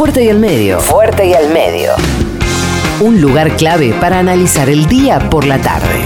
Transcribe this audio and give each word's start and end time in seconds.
Fuerte 0.00 0.24
y 0.24 0.30
al 0.30 0.38
medio. 0.38 0.80
Fuerte 0.80 1.26
y 1.26 1.34
al 1.34 1.52
medio. 1.52 1.92
Un 3.02 3.20
lugar 3.20 3.54
clave 3.58 3.92
para 4.00 4.18
analizar 4.18 4.70
el 4.70 4.86
día 4.86 5.28
por 5.28 5.46
la 5.46 5.60
tarde. 5.60 6.02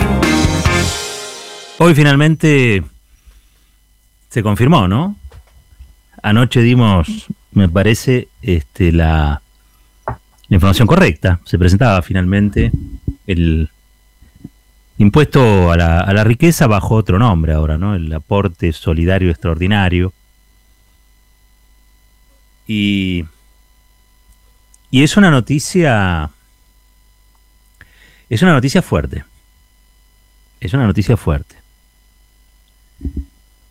Hoy 1.78 1.94
finalmente 1.94 2.82
se 4.30 4.42
confirmó, 4.42 4.88
¿no? 4.88 5.14
Anoche 6.24 6.60
dimos, 6.60 7.26
me 7.52 7.68
parece, 7.68 8.26
este, 8.42 8.90
la, 8.90 9.40
la 10.08 10.18
información 10.48 10.88
correcta. 10.88 11.38
Se 11.44 11.56
presentaba 11.56 12.02
finalmente 12.02 12.72
el 13.28 13.70
impuesto 14.98 15.70
a 15.70 15.76
la, 15.76 16.00
a 16.00 16.12
la 16.12 16.24
riqueza 16.24 16.66
bajo 16.66 16.96
otro 16.96 17.20
nombre 17.20 17.52
ahora, 17.52 17.78
¿no? 17.78 17.94
El 17.94 18.12
aporte 18.12 18.72
solidario 18.72 19.30
extraordinario. 19.30 20.12
Y, 22.66 23.24
y 24.94 25.02
es 25.02 25.16
una 25.16 25.28
noticia, 25.28 26.30
es 28.30 28.42
una 28.42 28.52
noticia 28.52 28.80
fuerte. 28.80 29.24
Es 30.60 30.72
una 30.72 30.86
noticia 30.86 31.16
fuerte. 31.16 31.56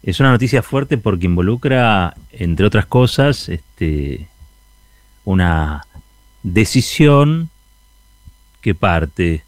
Es 0.03 0.19
una 0.19 0.31
noticia 0.31 0.61
fuerte 0.61 0.97
porque 0.97 1.27
involucra, 1.27 2.13
entre 2.33 2.65
otras 2.65 2.87
cosas, 2.87 3.47
este, 3.47 4.27
una 5.23 5.85
decisión 6.43 7.49
que 8.59 8.75
parte 8.75 9.45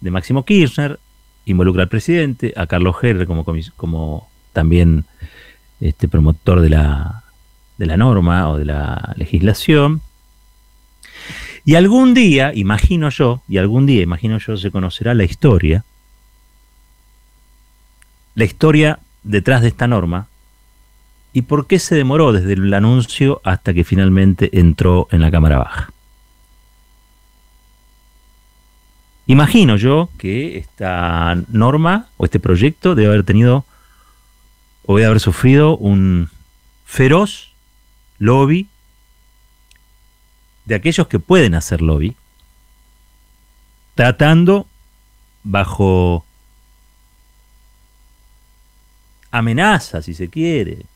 de 0.00 0.10
Máximo 0.10 0.44
Kirchner, 0.44 0.98
involucra 1.44 1.84
al 1.84 1.90
presidente, 1.90 2.54
a 2.56 2.66
Carlos 2.66 2.96
Herrer 3.00 3.28
como, 3.76 4.28
también 4.52 5.04
este, 5.80 6.08
promotor 6.08 6.60
de 6.60 6.70
la, 6.70 7.22
de 7.78 7.86
la 7.86 7.96
norma 7.96 8.50
o 8.50 8.58
de 8.58 8.64
la 8.64 9.14
legislación. 9.16 10.02
Y 11.64 11.76
algún 11.76 12.12
día, 12.14 12.52
imagino 12.54 13.08
yo, 13.10 13.42
y 13.48 13.58
algún 13.58 13.86
día, 13.86 14.02
imagino 14.02 14.38
yo, 14.38 14.56
se 14.56 14.70
conocerá 14.70 15.14
la 15.14 15.24
historia, 15.24 15.84
la 18.34 18.44
historia 18.44 18.98
detrás 19.22 19.62
de 19.62 19.68
esta 19.68 19.86
norma 19.86 20.26
y 21.32 21.42
por 21.42 21.66
qué 21.66 21.78
se 21.78 21.94
demoró 21.94 22.32
desde 22.32 22.54
el 22.54 22.74
anuncio 22.74 23.40
hasta 23.44 23.72
que 23.72 23.84
finalmente 23.84 24.58
entró 24.58 25.08
en 25.10 25.20
la 25.20 25.30
Cámara 25.30 25.58
Baja. 25.58 25.92
Imagino 29.26 29.76
yo 29.76 30.10
que 30.18 30.58
esta 30.58 31.36
norma 31.48 32.08
o 32.16 32.24
este 32.24 32.40
proyecto 32.40 32.94
debe 32.94 33.08
haber 33.08 33.24
tenido 33.24 33.64
o 34.84 34.96
debe 34.96 35.06
haber 35.06 35.20
sufrido 35.20 35.76
un 35.76 36.28
feroz 36.84 37.52
lobby 38.18 38.68
de 40.64 40.74
aquellos 40.74 41.06
que 41.08 41.18
pueden 41.18 41.54
hacer 41.54 41.82
lobby, 41.82 42.14
tratando 43.94 44.66
bajo 45.42 46.24
amenazas, 49.30 50.04
si 50.04 50.14
se 50.14 50.28
quiere, 50.28 50.86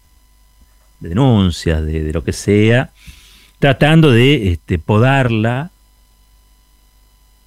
de 1.00 1.08
denuncias, 1.08 1.84
de, 1.84 2.12
lo 2.12 2.23
que 2.23 2.33
sea, 2.33 2.91
tratando 3.58 4.11
de 4.11 4.53
este, 4.53 4.78
podarla 4.78 5.70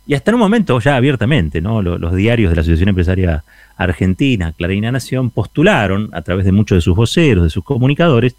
y 0.09 0.15
hasta 0.15 0.31
en 0.31 0.35
un 0.35 0.41
momento 0.41 0.79
ya 0.79 0.95
abiertamente, 0.95 1.61
¿no? 1.61 1.83
Los, 1.83 2.15
diarios 2.15 2.49
de 2.49 2.55
la 2.55 2.61
Asociación 2.61 2.89
Empresaria 2.89 3.43
Argentina, 3.77 4.53
Clarín 4.53 4.81
Nación, 4.91 5.29
postularon 5.29 6.09
a 6.13 6.23
través 6.23 6.45
de 6.45 6.51
muchos 6.51 6.77
de 6.77 6.81
sus 6.81 6.95
voceros, 6.95 7.43
de 7.43 7.51
sus 7.51 7.63
comunicadores, 7.63 8.35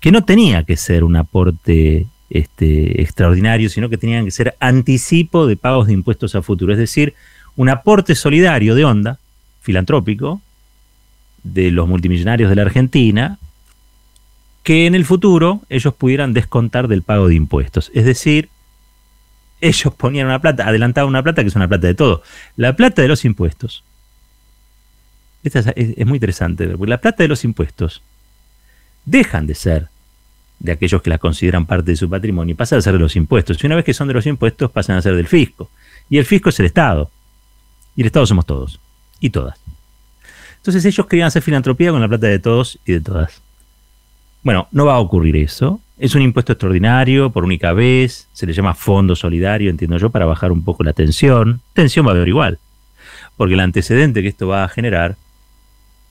que 0.00 0.10
no 0.10 0.24
tenía 0.24 0.64
que 0.64 0.78
ser 0.78 1.04
un 1.04 1.16
aporte 1.16 2.06
este, 2.34 3.00
extraordinario, 3.00 3.70
sino 3.70 3.88
que 3.88 3.96
tenían 3.96 4.24
que 4.24 4.30
ser 4.30 4.56
anticipo 4.60 5.46
de 5.46 5.56
pagos 5.56 5.86
de 5.86 5.92
impuestos 5.92 6.34
a 6.34 6.42
futuro, 6.42 6.72
es 6.72 6.78
decir, 6.78 7.14
un 7.56 7.68
aporte 7.68 8.14
solidario 8.14 8.74
de 8.74 8.84
onda, 8.84 9.18
filantrópico, 9.60 10.42
de 11.44 11.70
los 11.70 11.86
multimillonarios 11.86 12.50
de 12.50 12.56
la 12.56 12.62
Argentina, 12.62 13.38
que 14.64 14.86
en 14.86 14.96
el 14.96 15.04
futuro 15.04 15.62
ellos 15.68 15.94
pudieran 15.94 16.32
descontar 16.32 16.88
del 16.88 17.02
pago 17.02 17.28
de 17.28 17.36
impuestos. 17.36 17.92
Es 17.94 18.04
decir, 18.04 18.48
ellos 19.60 19.94
ponían 19.94 20.26
una 20.26 20.40
plata, 20.40 20.66
adelantaban 20.66 21.08
una 21.08 21.22
plata 21.22 21.42
que 21.42 21.48
es 21.48 21.56
una 21.56 21.68
plata 21.68 21.86
de 21.86 21.94
todo. 21.94 22.22
La 22.56 22.74
plata 22.74 23.00
de 23.00 23.08
los 23.08 23.24
impuestos. 23.24 23.84
Esta 25.44 25.60
es, 25.76 26.06
muy 26.06 26.16
interesante, 26.16 26.66
porque 26.66 26.90
la 26.90 27.00
plata 27.00 27.22
de 27.22 27.28
los 27.28 27.44
impuestos 27.44 28.02
dejan 29.04 29.46
de 29.46 29.54
ser 29.54 29.88
de 30.64 30.72
aquellos 30.72 31.02
que 31.02 31.10
la 31.10 31.18
consideran 31.18 31.66
parte 31.66 31.90
de 31.90 31.96
su 31.96 32.08
patrimonio 32.08 32.56
pasan 32.56 32.78
a 32.78 32.82
ser 32.82 32.94
de 32.94 32.98
los 32.98 33.16
impuestos. 33.16 33.62
Y 33.62 33.66
una 33.66 33.76
vez 33.76 33.84
que 33.84 33.92
son 33.92 34.08
de 34.08 34.14
los 34.14 34.24
impuestos, 34.26 34.70
pasan 34.70 34.96
a 34.96 35.02
ser 35.02 35.14
del 35.14 35.26
fisco. 35.26 35.68
Y 36.08 36.16
el 36.16 36.24
fisco 36.24 36.48
es 36.48 36.58
el 36.58 36.64
Estado. 36.64 37.10
Y 37.94 38.00
el 38.00 38.06
Estado 38.06 38.24
somos 38.24 38.46
todos. 38.46 38.80
Y 39.20 39.28
todas. 39.28 39.58
Entonces 40.56 40.82
ellos 40.86 41.06
querían 41.06 41.26
hacer 41.26 41.42
filantropía 41.42 41.90
con 41.90 42.00
la 42.00 42.08
plata 42.08 42.28
de 42.28 42.38
todos 42.38 42.78
y 42.86 42.92
de 42.92 43.00
todas. 43.02 43.42
Bueno, 44.42 44.66
no 44.72 44.86
va 44.86 44.94
a 44.94 45.00
ocurrir 45.00 45.36
eso. 45.36 45.80
Es 45.98 46.14
un 46.14 46.22
impuesto 46.22 46.52
extraordinario 46.52 47.28
por 47.28 47.44
única 47.44 47.74
vez, 47.74 48.26
se 48.32 48.46
le 48.46 48.54
llama 48.54 48.72
fondo 48.72 49.14
solidario, 49.14 49.68
entiendo 49.68 49.98
yo, 49.98 50.08
para 50.08 50.24
bajar 50.24 50.50
un 50.50 50.64
poco 50.64 50.82
la 50.82 50.94
tensión. 50.94 51.60
Tensión 51.74 52.06
va 52.06 52.12
a 52.12 52.14
haber 52.14 52.28
igual, 52.28 52.58
porque 53.36 53.52
el 53.52 53.60
antecedente 53.60 54.22
que 54.22 54.28
esto 54.28 54.48
va 54.48 54.64
a 54.64 54.68
generar 54.68 55.16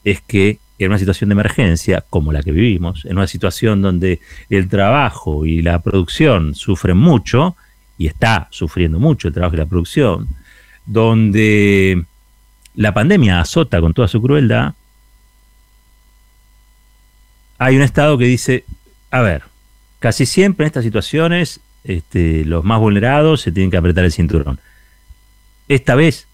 es 0.03 0.21
que 0.21 0.59
en 0.83 0.91
una 0.91 0.99
situación 0.99 1.29
de 1.29 1.33
emergencia 1.33 2.03
como 2.09 2.31
la 2.31 2.41
que 2.43 2.51
vivimos, 2.51 3.05
en 3.05 3.17
una 3.17 3.27
situación 3.27 3.81
donde 3.81 4.19
el 4.49 4.67
trabajo 4.69 5.45
y 5.45 5.61
la 5.61 5.81
producción 5.81 6.55
sufren 6.55 6.97
mucho, 6.97 7.55
y 7.97 8.07
está 8.07 8.47
sufriendo 8.51 8.99
mucho 8.99 9.27
el 9.27 9.33
trabajo 9.33 9.55
y 9.55 9.59
la 9.59 9.65
producción, 9.65 10.27
donde 10.85 12.05
la 12.75 12.93
pandemia 12.93 13.39
azota 13.39 13.79
con 13.79 13.93
toda 13.93 14.07
su 14.07 14.21
crueldad, 14.21 14.73
hay 17.57 17.75
un 17.77 17.81
Estado 17.81 18.17
que 18.17 18.25
dice, 18.25 18.65
a 19.11 19.21
ver, 19.21 19.43
Casi 20.03 20.25
siempre 20.25 20.65
en 20.65 20.67
estas 20.67 20.83
situaciones 20.83 21.61
este, 21.85 22.43
los 22.43 22.65
más 22.65 22.77
vulnerados 22.77 23.39
se 23.39 23.53
tienen 23.53 23.71
que 23.71 23.77
apretar 23.77 24.03
el 24.03 24.11
cinturón. 24.11 24.59
Esta 25.69 25.95
vez, 25.95 26.27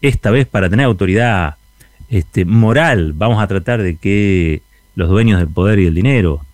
esta 0.00 0.30
vez 0.30 0.46
para 0.46 0.70
tener 0.70 0.86
autoridad 0.86 1.56
este, 2.12 2.44
moral, 2.44 3.14
vamos 3.14 3.42
a 3.42 3.46
tratar 3.46 3.80
de 3.80 3.96
que 3.96 4.60
los 4.94 5.08
dueños 5.08 5.38
del 5.38 5.48
poder 5.48 5.78
y 5.78 5.86
del 5.86 5.94
dinero 5.94 6.44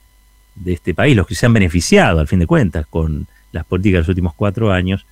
de 0.54 0.72
este 0.72 0.94
país, 0.94 1.16
los 1.16 1.26
que 1.26 1.34
se 1.34 1.46
han 1.46 1.52
beneficiado 1.52 2.20
al 2.20 2.28
fin 2.28 2.38
de 2.38 2.46
cuentas 2.46 2.86
con 2.86 3.26
las 3.50 3.64
políticas 3.64 3.94
de 3.94 3.98
los 4.02 4.08
últimos 4.08 4.34
cuatro 4.34 4.70
años, 4.70 5.04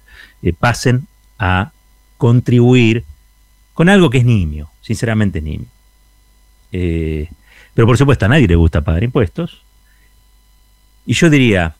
eh, 0.42 0.52
pasen 0.52 1.08
a 1.40 1.72
contribuir 2.16 3.02
con 3.74 3.88
algo 3.88 4.08
que 4.08 4.18
es 4.18 4.24
nimio, 4.24 4.70
sinceramente 4.82 5.40
es 5.40 5.44
nimio. 5.44 5.66
Eh, 6.70 7.28
pero 7.74 7.88
por 7.88 7.98
supuesto 7.98 8.26
a 8.26 8.28
nadie 8.28 8.46
le 8.46 8.54
gusta 8.54 8.82
pagar 8.82 9.02
impuestos, 9.02 9.64
y 11.06 11.14
yo 11.14 11.28
diría, 11.28 11.74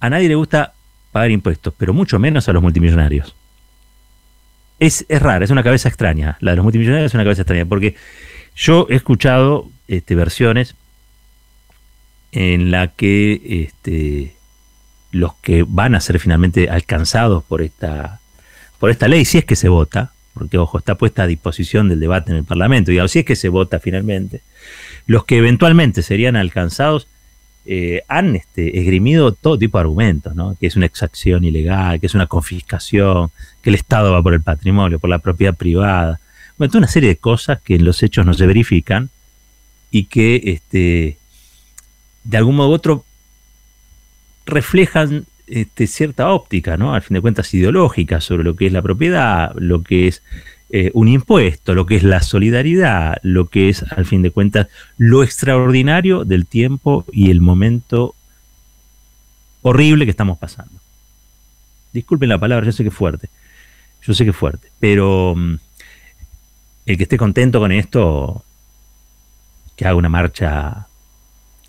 a 0.00 0.10
nadie 0.10 0.28
le 0.28 0.34
gusta 0.34 0.74
pagar 1.12 1.30
impuestos, 1.30 1.72
pero 1.78 1.94
mucho 1.94 2.18
menos 2.18 2.48
a 2.48 2.52
los 2.52 2.62
multimillonarios. 2.62 3.36
Es, 4.80 5.06
es 5.08 5.22
rara, 5.22 5.44
es 5.44 5.50
una 5.50 5.62
cabeza 5.62 5.88
extraña. 5.88 6.36
La 6.40 6.52
de 6.52 6.56
los 6.56 6.64
multimillonarios 6.64 7.10
es 7.10 7.14
una 7.14 7.22
cabeza 7.22 7.42
extraña, 7.42 7.66
porque 7.66 7.94
yo 8.56 8.86
he 8.90 8.96
escuchado 8.96 9.70
este, 9.86 10.14
versiones 10.14 10.74
en 12.32 12.70
la 12.70 12.88
que 12.88 13.64
este, 13.64 14.34
los 15.12 15.34
que 15.36 15.64
van 15.66 15.94
a 15.94 16.00
ser 16.00 16.18
finalmente 16.18 16.70
alcanzados 16.70 17.44
por 17.44 17.62
esta, 17.62 18.20
por 18.78 18.90
esta 18.90 19.08
ley, 19.08 19.24
si 19.24 19.38
es 19.38 19.44
que 19.44 19.56
se 19.56 19.68
vota, 19.68 20.12
porque 20.34 20.58
ojo, 20.58 20.78
está 20.78 20.94
puesta 20.94 21.24
a 21.24 21.26
disposición 21.26 21.88
del 21.88 22.00
debate 22.00 22.30
en 22.30 22.38
el 22.38 22.44
Parlamento, 22.44 22.92
y 22.92 23.08
si 23.08 23.20
es 23.20 23.24
que 23.24 23.36
se 23.36 23.48
vota 23.48 23.80
finalmente, 23.80 24.42
los 25.06 25.24
que 25.24 25.38
eventualmente 25.38 26.02
serían 26.02 26.36
alcanzados 26.36 27.08
eh, 27.66 28.02
han 28.08 28.36
este, 28.36 28.78
esgrimido 28.78 29.32
todo 29.32 29.58
tipo 29.58 29.78
de 29.78 29.82
argumentos, 29.82 30.34
¿no? 30.34 30.56
que 30.58 30.66
es 30.66 30.76
una 30.76 30.86
exacción 30.86 31.44
ilegal, 31.44 32.00
que 32.00 32.06
es 32.06 32.14
una 32.14 32.26
confiscación, 32.26 33.30
que 33.62 33.70
el 33.70 33.76
Estado 33.76 34.12
va 34.12 34.22
por 34.22 34.34
el 34.34 34.42
patrimonio, 34.42 34.98
por 34.98 35.10
la 35.10 35.18
propiedad 35.18 35.54
privada. 35.54 36.20
Bueno, 36.56 36.70
toda 36.70 36.80
una 36.80 36.88
serie 36.88 37.10
de 37.10 37.16
cosas 37.16 37.60
que 37.60 37.76
en 37.76 37.84
los 37.84 38.02
hechos 38.02 38.24
no 38.24 38.34
se 38.34 38.46
verifican 38.46 39.10
y 39.90 40.04
que 40.04 40.40
este, 40.44 41.18
de 42.24 42.36
algún 42.36 42.56
modo 42.56 42.70
u 42.70 42.72
otro 42.72 43.04
reflejan 44.46 45.26
este, 45.46 45.86
cierta 45.86 46.30
óptica, 46.30 46.76
¿no? 46.76 46.94
al 46.94 47.02
fin 47.02 47.14
de 47.14 47.20
cuentas 47.20 47.52
ideológica, 47.54 48.20
sobre 48.20 48.44
lo 48.44 48.56
que 48.56 48.66
es 48.66 48.72
la 48.72 48.82
propiedad, 48.82 49.52
lo 49.56 49.82
que 49.82 50.08
es 50.08 50.22
eh, 50.72 50.90
un 50.94 51.08
impuesto, 51.08 51.74
lo 51.74 51.84
que 51.84 51.96
es 51.96 52.02
la 52.04 52.22
solidaridad, 52.22 53.16
lo 53.22 53.48
que 53.48 53.68
es, 53.68 53.82
al 53.82 54.06
fin 54.06 54.22
de 54.22 54.30
cuentas, 54.30 54.68
lo 54.98 55.24
extraordinario 55.24 56.24
del 56.24 56.46
tiempo 56.46 57.04
y 57.12 57.30
el 57.30 57.40
momento 57.40 58.14
horrible 59.62 60.04
que 60.04 60.12
estamos 60.12 60.38
pasando. 60.38 60.74
Disculpen 61.92 62.28
la 62.28 62.38
palabra, 62.38 62.66
yo 62.66 62.72
sé 62.72 62.84
que 62.84 62.90
es 62.90 62.94
fuerte, 62.94 63.28
yo 64.02 64.14
sé 64.14 64.24
que 64.24 64.30
es 64.30 64.36
fuerte, 64.36 64.68
pero 64.78 65.34
mm, 65.36 65.54
el 66.86 66.96
que 66.96 67.02
esté 67.02 67.16
contento 67.16 67.58
con 67.58 67.72
esto, 67.72 68.44
que 69.74 69.86
haga 69.86 69.96
una 69.96 70.08
marcha 70.08 70.86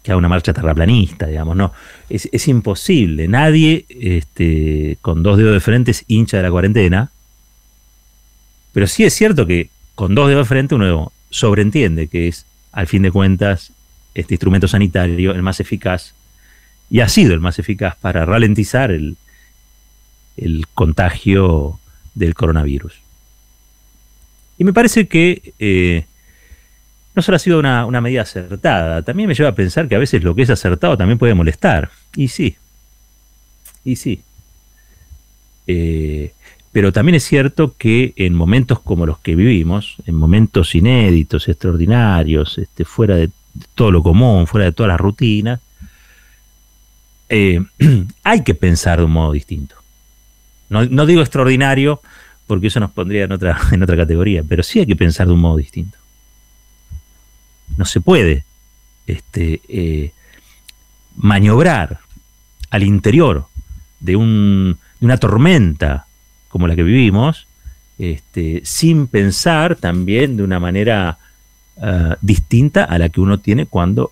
que 0.03 0.11
haga 0.11 0.17
una 0.17 0.29
marcha 0.29 0.53
terraplanista, 0.53 1.27
digamos, 1.27 1.55
no. 1.55 1.73
Es, 2.09 2.47
imposible. 2.47 3.27
Nadie 3.27 3.85
este, 3.89 4.97
con 5.01 5.21
dos 5.21 5.37
dedos 5.37 5.53
de 5.53 5.59
frente 5.59 5.91
es 5.91 6.05
hincha 6.07 6.37
de 6.37 6.43
la 6.43 6.51
cuarentena. 6.51 7.11
Pero 8.73 8.87
sí 8.87 9.03
es 9.03 9.13
cierto 9.13 9.45
que 9.45 9.69
con 9.95 10.15
dos 10.15 10.29
dedos 10.29 10.47
de 10.47 10.49
frente 10.49 10.75
uno 10.75 11.11
sobreentiende 11.29 12.07
que 12.07 12.27
es, 12.27 12.45
al 12.71 12.87
fin 12.87 13.01
de 13.03 13.11
cuentas, 13.11 13.71
este 14.13 14.35
instrumento 14.35 14.67
sanitario 14.67 15.31
el 15.31 15.41
más 15.41 15.59
eficaz 15.59 16.13
y 16.89 16.99
ha 16.99 17.07
sido 17.07 17.33
el 17.33 17.39
más 17.39 17.57
eficaz 17.59 17.95
para 17.95 18.25
ralentizar 18.25 18.91
el, 18.91 19.17
contagio 20.73 21.79
del 22.15 22.33
coronavirus. 22.33 22.93
Y 24.57 24.63
me 24.63 24.73
parece 24.73 25.07
que 25.07 25.53
eh, 25.59 26.05
no 27.15 27.21
solo 27.21 27.35
ha 27.35 27.39
sido 27.39 27.59
una, 27.59 28.01
medida 28.01 28.23
acertada, 28.23 29.03
también 29.03 29.29
me 29.29 29.35
lleva 29.35 29.49
a 29.49 29.55
pensar 29.55 29.87
que 29.87 29.95
a 29.95 29.99
veces 29.99 30.23
lo 30.23 30.33
que 30.33 30.41
es 30.41 30.49
acertado 30.49 30.97
también 30.97 31.17
puede 31.17 31.33
molestar. 31.33 31.91
Y 32.15 32.27
sí, 32.29 32.57
y 33.85 33.95
sí. 33.95 34.21
Eh, 35.67 36.33
pero 36.71 36.91
también 36.91 37.15
es 37.15 37.23
cierto 37.23 37.75
que 37.77 38.13
en 38.15 38.33
momentos 38.33 38.79
como 38.79 39.05
los 39.05 39.19
que 39.19 39.35
vivimos, 39.35 39.97
en 40.05 40.15
momentos 40.15 40.73
inéditos, 40.75 41.47
extraordinarios, 41.47 42.57
este, 42.57 42.85
fuera 42.85 43.15
de 43.15 43.29
todo 43.75 43.91
lo 43.91 44.01
común, 44.01 44.47
fuera 44.47 44.65
de 44.65 44.71
todas 44.71 44.89
las 44.89 44.99
rutinas, 44.99 45.59
eh, 47.29 47.63
hay 48.23 48.43
que 48.43 48.55
pensar 48.55 48.99
de 48.99 49.05
un 49.05 49.11
modo 49.11 49.33
distinto. 49.33 49.75
No, 50.69 50.85
no, 50.85 51.05
digo 51.05 51.21
extraordinario, 51.21 52.01
porque 52.47 52.67
eso 52.67 52.79
nos 52.79 52.91
pondría 52.91 53.25
en 53.25 53.31
otra, 53.33 53.59
en 53.71 53.83
otra 53.83 53.97
categoría, 53.97 54.43
pero 54.47 54.63
sí 54.63 54.79
hay 54.79 54.85
que 54.85 54.95
pensar 54.95 55.27
de 55.27 55.33
un 55.33 55.41
modo 55.41 55.57
distinto 55.57 55.97
no 57.77 57.85
se 57.85 58.01
puede 58.01 58.45
este, 59.07 59.61
eh, 59.67 60.11
maniobrar 61.15 61.99
al 62.69 62.83
interior 62.83 63.47
de, 63.99 64.15
una 64.15 65.17
tormenta 65.17 66.05
como 66.51 66.67
la 66.67 66.75
que 66.75 66.83
vivimos, 66.83 67.47
este, 67.97 68.61
sin 68.63 69.07
pensar 69.07 69.75
también 69.75 70.37
de 70.37 70.43
una 70.43 70.59
manera 70.59 71.17
ah, 71.81 72.17
distinta 72.21 72.83
a 72.83 72.97
la 72.97 73.09
que 73.09 73.21
uno 73.21 73.39
tiene 73.39 73.65
cuando 73.65 74.11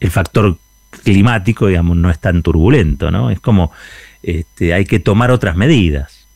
el 0.00 0.10
factor 0.10 0.58
climático, 1.02 1.66
digamos, 1.66 1.96
no 1.96 2.10
es 2.10 2.18
tan 2.18 2.42
turbulento, 2.42 3.10
¿no? 3.10 3.30
Es 3.30 3.40
como 3.40 3.72
este, 4.22 4.74
hay 4.74 4.84
que 4.84 5.00
tomar 5.00 5.30
otras 5.30 5.56
medidas, 5.56 6.26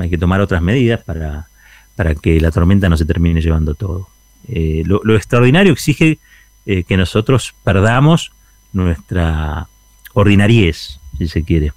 hay 0.00 0.10
que 0.10 0.18
tomar 0.18 0.40
otras 0.40 0.62
medidas 0.62 1.02
para, 1.02 1.48
para 1.96 2.14
que 2.14 2.40
la 2.40 2.50
tormenta 2.50 2.88
no 2.88 2.96
se 2.96 3.04
termine 3.04 3.40
llevando 3.40 3.74
todo. 3.74 4.08
Eh, 4.48 4.82
lo, 4.86 5.14
extraordinario 5.14 5.72
exige 5.72 6.18
eh, 6.66 6.84
que 6.84 6.96
nosotros 6.96 7.54
perdamos 7.64 8.32
nuestra 8.72 9.68
ordinariez, 10.14 11.00
si 11.16 11.28
se 11.28 11.42
quiere. 11.42 11.72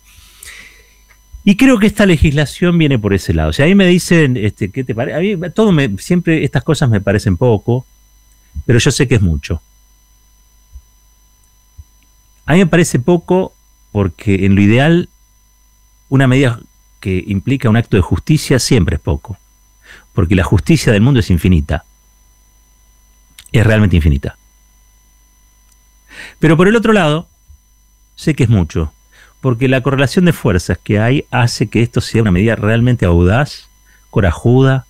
Y 1.46 1.56
creo 1.56 1.80
que 1.80 1.88
esta 1.88 2.06
legislación 2.06 2.78
viene 2.78 3.00
por 3.00 3.14
ese 3.14 3.34
lado. 3.34 3.52
O 3.52 3.54
sea, 3.54 3.66
ahí 3.66 3.76
me 3.76 3.86
dicen, 3.88 4.36
este, 4.36 4.72
¿qué 4.72 4.84
te 4.84 4.94
parece? 4.94 5.18
A 5.18 5.20
mí 5.20 5.50
todo 5.54 5.72
me, 5.72 5.98
siempre 5.98 6.44
estas 6.44 6.64
cosas 6.64 6.90
me 6.90 7.00
parecen 7.00 7.38
poco, 7.38 7.86
pero 8.66 8.80
yo 8.80 8.92
sé 8.92 9.08
que 9.08 9.16
es 9.16 9.22
mucho. 9.22 9.62
A 12.48 12.54
mí 12.54 12.60
me 12.60 12.68
parece 12.68 13.00
poco 13.00 13.54
porque 13.92 14.46
en 14.46 14.56
lo 14.56 14.62
ideal 14.62 15.08
una 16.10 16.28
medida 16.28 16.60
que 17.00 17.24
implica 17.28 17.70
un 17.70 17.78
acto 17.78 17.96
de 17.96 18.02
justicia 18.02 18.60
siempre 18.60 18.96
es 18.96 19.02
poco, 19.02 19.38
porque 20.14 20.36
la 20.36 20.44
justicia 20.44 20.92
del 20.92 21.02
mundo 21.02 21.20
es 21.20 21.30
infinita 21.30 21.86
es 23.60 23.66
realmente 23.66 23.96
infinita. 23.96 24.38
Pero 26.40 26.58
por 26.58 26.68
el 26.68 26.76
otro 26.76 26.94
lado, 26.94 27.28
sé 28.16 28.34
que 28.34 28.44
es 28.44 28.50
mucho, 28.50 28.94
porque 29.46 29.68
la 29.68 29.82
correlación 29.82 30.26
de 30.26 30.34
fuerzas 30.34 30.80
que 30.80 30.98
hay 30.98 31.28
hace 31.30 31.68
que 31.68 31.84
esto 31.84 32.02
sea 32.02 32.24
una 32.24 32.32
medida 32.32 32.56
realmente 32.56 33.06
audaz, 33.06 33.70
corajuda, 34.10 34.88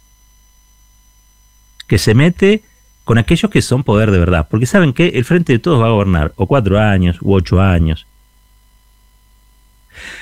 que 1.88 1.98
se 1.98 2.14
mete 2.14 2.64
con 3.04 3.18
aquellos 3.18 3.52
que 3.52 3.62
son 3.62 3.84
poder 3.84 4.12
de 4.12 4.20
verdad, 4.20 4.48
porque 4.50 4.66
saben 4.66 4.94
que 4.94 5.10
el 5.10 5.26
Frente 5.26 5.52
de 5.52 5.60
Todos 5.60 5.82
va 5.82 5.88
a 5.88 5.92
gobernar 5.92 6.32
o 6.38 6.48
cuatro 6.48 6.80
años 6.80 7.18
u 7.22 7.34
ocho 7.34 7.60
años. 7.60 8.08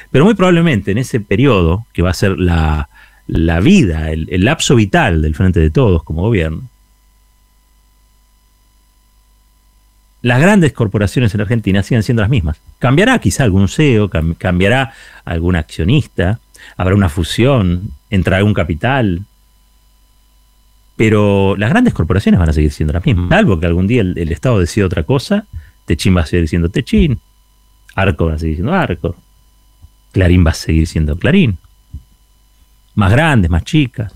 Pero 0.09 0.25
muy 0.25 0.33
probablemente 0.33 0.89
en 0.89 0.97
ese 0.97 1.19
periodo, 1.19 1.85
que 1.93 2.01
va 2.01 2.09
a 2.09 2.15
ser 2.15 2.39
la, 2.39 2.89
vida, 3.61 4.11
el 4.11 4.45
lapso 4.45 4.73
vital 4.73 5.21
del 5.21 5.35
Frente 5.35 5.59
de 5.59 5.69
Todos 5.69 6.01
como 6.03 6.23
gobierno, 6.23 6.71
las 10.23 10.39
grandes 10.39 10.71
corporaciones 10.71 11.35
en 11.35 11.41
Argentina 11.41 11.83
siguen 11.83 12.01
siendo 12.01 12.21
las 12.21 12.29
mismas. 12.29 12.59
Cambiará 12.79 13.19
quizá 13.19 13.43
algún 13.43 13.67
CEO, 13.67 14.09
cambiará 14.37 14.93
algún 15.25 15.57
accionista, 15.57 16.39
habrá 16.77 16.95
una 16.95 17.09
fusión, 17.09 17.91
entrará 18.09 18.37
algún 18.37 18.53
capital, 18.53 19.23
pero 20.95 21.57
las 21.57 21.69
grandes 21.69 21.93
corporaciones 21.93 22.39
van 22.39 22.47
a 22.47 22.53
seguir 22.53 22.71
siendo 22.71 22.93
las 22.93 23.05
mismas. 23.05 23.27
Salvo 23.29 23.59
que 23.59 23.65
algún 23.65 23.85
día 23.85 24.01
el, 24.01 24.31
Estado 24.31 24.59
decida 24.59 24.85
otra 24.85 25.03
cosa, 25.03 25.45
Techín 25.85 26.15
va 26.15 26.21
a 26.21 26.25
seguir 26.25 26.47
siendo 26.47 26.69
Techín, 26.69 27.19
Arco 27.93 28.27
va 28.27 28.35
a 28.35 28.39
seguir 28.39 28.55
siendo 28.55 28.73
Arco, 28.73 29.17
Clarín 30.13 30.45
va 30.45 30.51
a 30.51 30.55
seguir 30.55 30.87
siendo 30.87 31.17
Clarín. 31.17 31.57
Más 32.95 33.11
grandes, 33.11 33.51
más 33.51 33.65
chicas. 33.65 34.13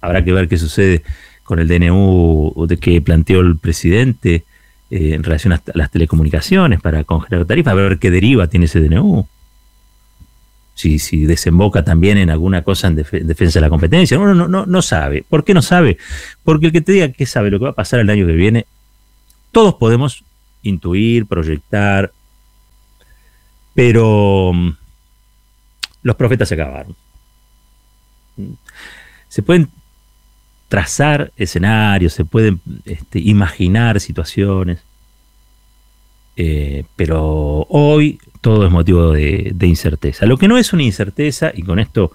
Habrá 0.00 0.24
que 0.24 0.32
ver 0.32 0.48
qué 0.48 0.58
sucede 0.58 1.04
con 1.44 1.60
el 1.60 1.68
DNU 1.68 2.66
que 2.80 3.00
planteó 3.00 3.38
el 3.38 3.56
presidente 3.56 4.44
eh, 4.90 5.14
en 5.14 5.22
relación 5.22 5.52
a 5.52 5.62
las 5.74 5.90
telecomunicaciones 5.90 6.80
para 6.80 7.04
congelar 7.04 7.44
tarifas, 7.44 7.72
a 7.72 7.74
ver 7.74 7.98
qué 7.98 8.10
deriva 8.10 8.46
tiene 8.46 8.66
ese 8.66 8.80
DNU. 8.80 9.26
Si, 10.74 10.98
si 10.98 11.24
desemboca 11.24 11.82
también 11.82 12.18
en 12.18 12.28
alguna 12.28 12.62
cosa 12.62 12.88
en 12.88 12.96
defensa 12.96 13.58
de 13.58 13.60
la 13.62 13.70
competencia. 13.70 14.18
Uno 14.18 14.34
no, 14.34 14.46
no, 14.46 14.66
no 14.66 14.82
sabe. 14.82 15.24
¿Por 15.26 15.42
qué 15.42 15.54
no 15.54 15.62
sabe? 15.62 15.96
Porque 16.44 16.66
el 16.66 16.72
que 16.72 16.82
te 16.82 16.92
diga 16.92 17.08
que 17.08 17.24
sabe 17.24 17.50
lo 17.50 17.58
que 17.58 17.64
va 17.64 17.70
a 17.70 17.74
pasar 17.74 17.98
el 18.00 18.10
año 18.10 18.26
que 18.26 18.34
viene, 18.34 18.66
todos 19.52 19.74
podemos 19.76 20.22
intuir, 20.62 21.26
proyectar, 21.26 22.12
pero 23.74 24.52
mm, 24.52 24.70
los 26.02 26.16
profetas 26.16 26.48
se 26.48 26.54
acabaron. 26.54 26.94
Se 29.28 29.42
pueden 29.42 29.68
trazar 30.68 31.32
escenarios, 31.36 32.12
se 32.12 32.24
pueden 32.24 32.60
este, 32.84 33.18
imaginar 33.20 34.00
situaciones, 34.00 34.80
eh, 36.36 36.84
pero 36.96 37.66
hoy 37.70 38.18
todo 38.40 38.66
es 38.66 38.72
motivo 38.72 39.12
de, 39.12 39.54
incerteza. 39.62 40.26
Lo 40.26 40.36
que 40.36 40.48
no 40.48 40.58
es 40.58 40.72
una 40.72 40.82
incerteza, 40.82 41.50
y 41.54 41.62
con 41.62 41.78
esto 41.78 42.12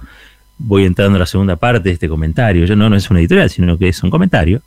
voy 0.58 0.86
entrando 0.86 1.16
a 1.16 1.20
la 1.20 1.26
segunda 1.26 1.56
parte 1.56 1.90
de 1.90 1.94
este 1.94 2.10
comentario, 2.10 2.66
yo 2.66 2.76
no, 2.76 2.90
no 2.90 2.96
es 2.96 3.10
una 3.10 3.20
editorial, 3.20 3.50
sino 3.50 3.78
que 3.78 3.90
es 3.90 4.04
un 4.04 4.12
comentario, 4.12 4.62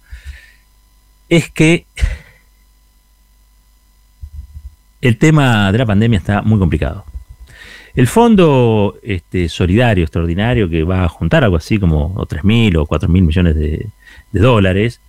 es 1.28 1.50
que 1.50 1.86
el 5.00 5.18
tema 5.18 5.70
de 5.70 5.78
la 5.78 5.86
pandemia 5.86 6.18
está 6.18 6.42
muy 6.42 6.58
complicado. 6.58 7.04
El 7.94 8.08
fondo 8.08 8.98
este, 9.02 9.48
solidario 9.48 10.02
extraordinario 10.02 10.68
que 10.68 10.82
va 10.82 11.04
a 11.04 11.08
juntar 11.08 11.44
algo 11.44 11.56
así 11.56 11.78
como 11.78 12.14
3.000 12.16 12.76
o 12.78 12.86
4.000 12.86 13.08
millones 13.08 13.54
de, 13.54 13.86
dólares, 14.32 15.00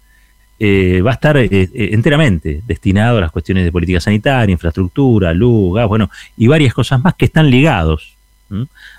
eh, 0.60 1.01
va 1.01 1.12
a 1.12 1.13
estar 1.15 1.36
eh, 1.38 1.50
eh, 1.51 1.70
enteramente 1.94 2.62
destinado 2.65 3.18
a 3.18 3.22
las 3.22 3.32
cuestiones 3.32 3.65
de 3.65 3.72
política 3.72 4.00
sanitaria, 4.00 4.54
infraestructura, 4.54 5.34
luz, 5.34 5.75
gas, 5.75 5.88
bueno, 5.88 6.12
y 6.38 6.46
varias 6.46 6.74
cosas 6.75 7.04
más 7.04 7.15
que 7.15 7.25
están 7.25 7.50
ligados 7.50 8.15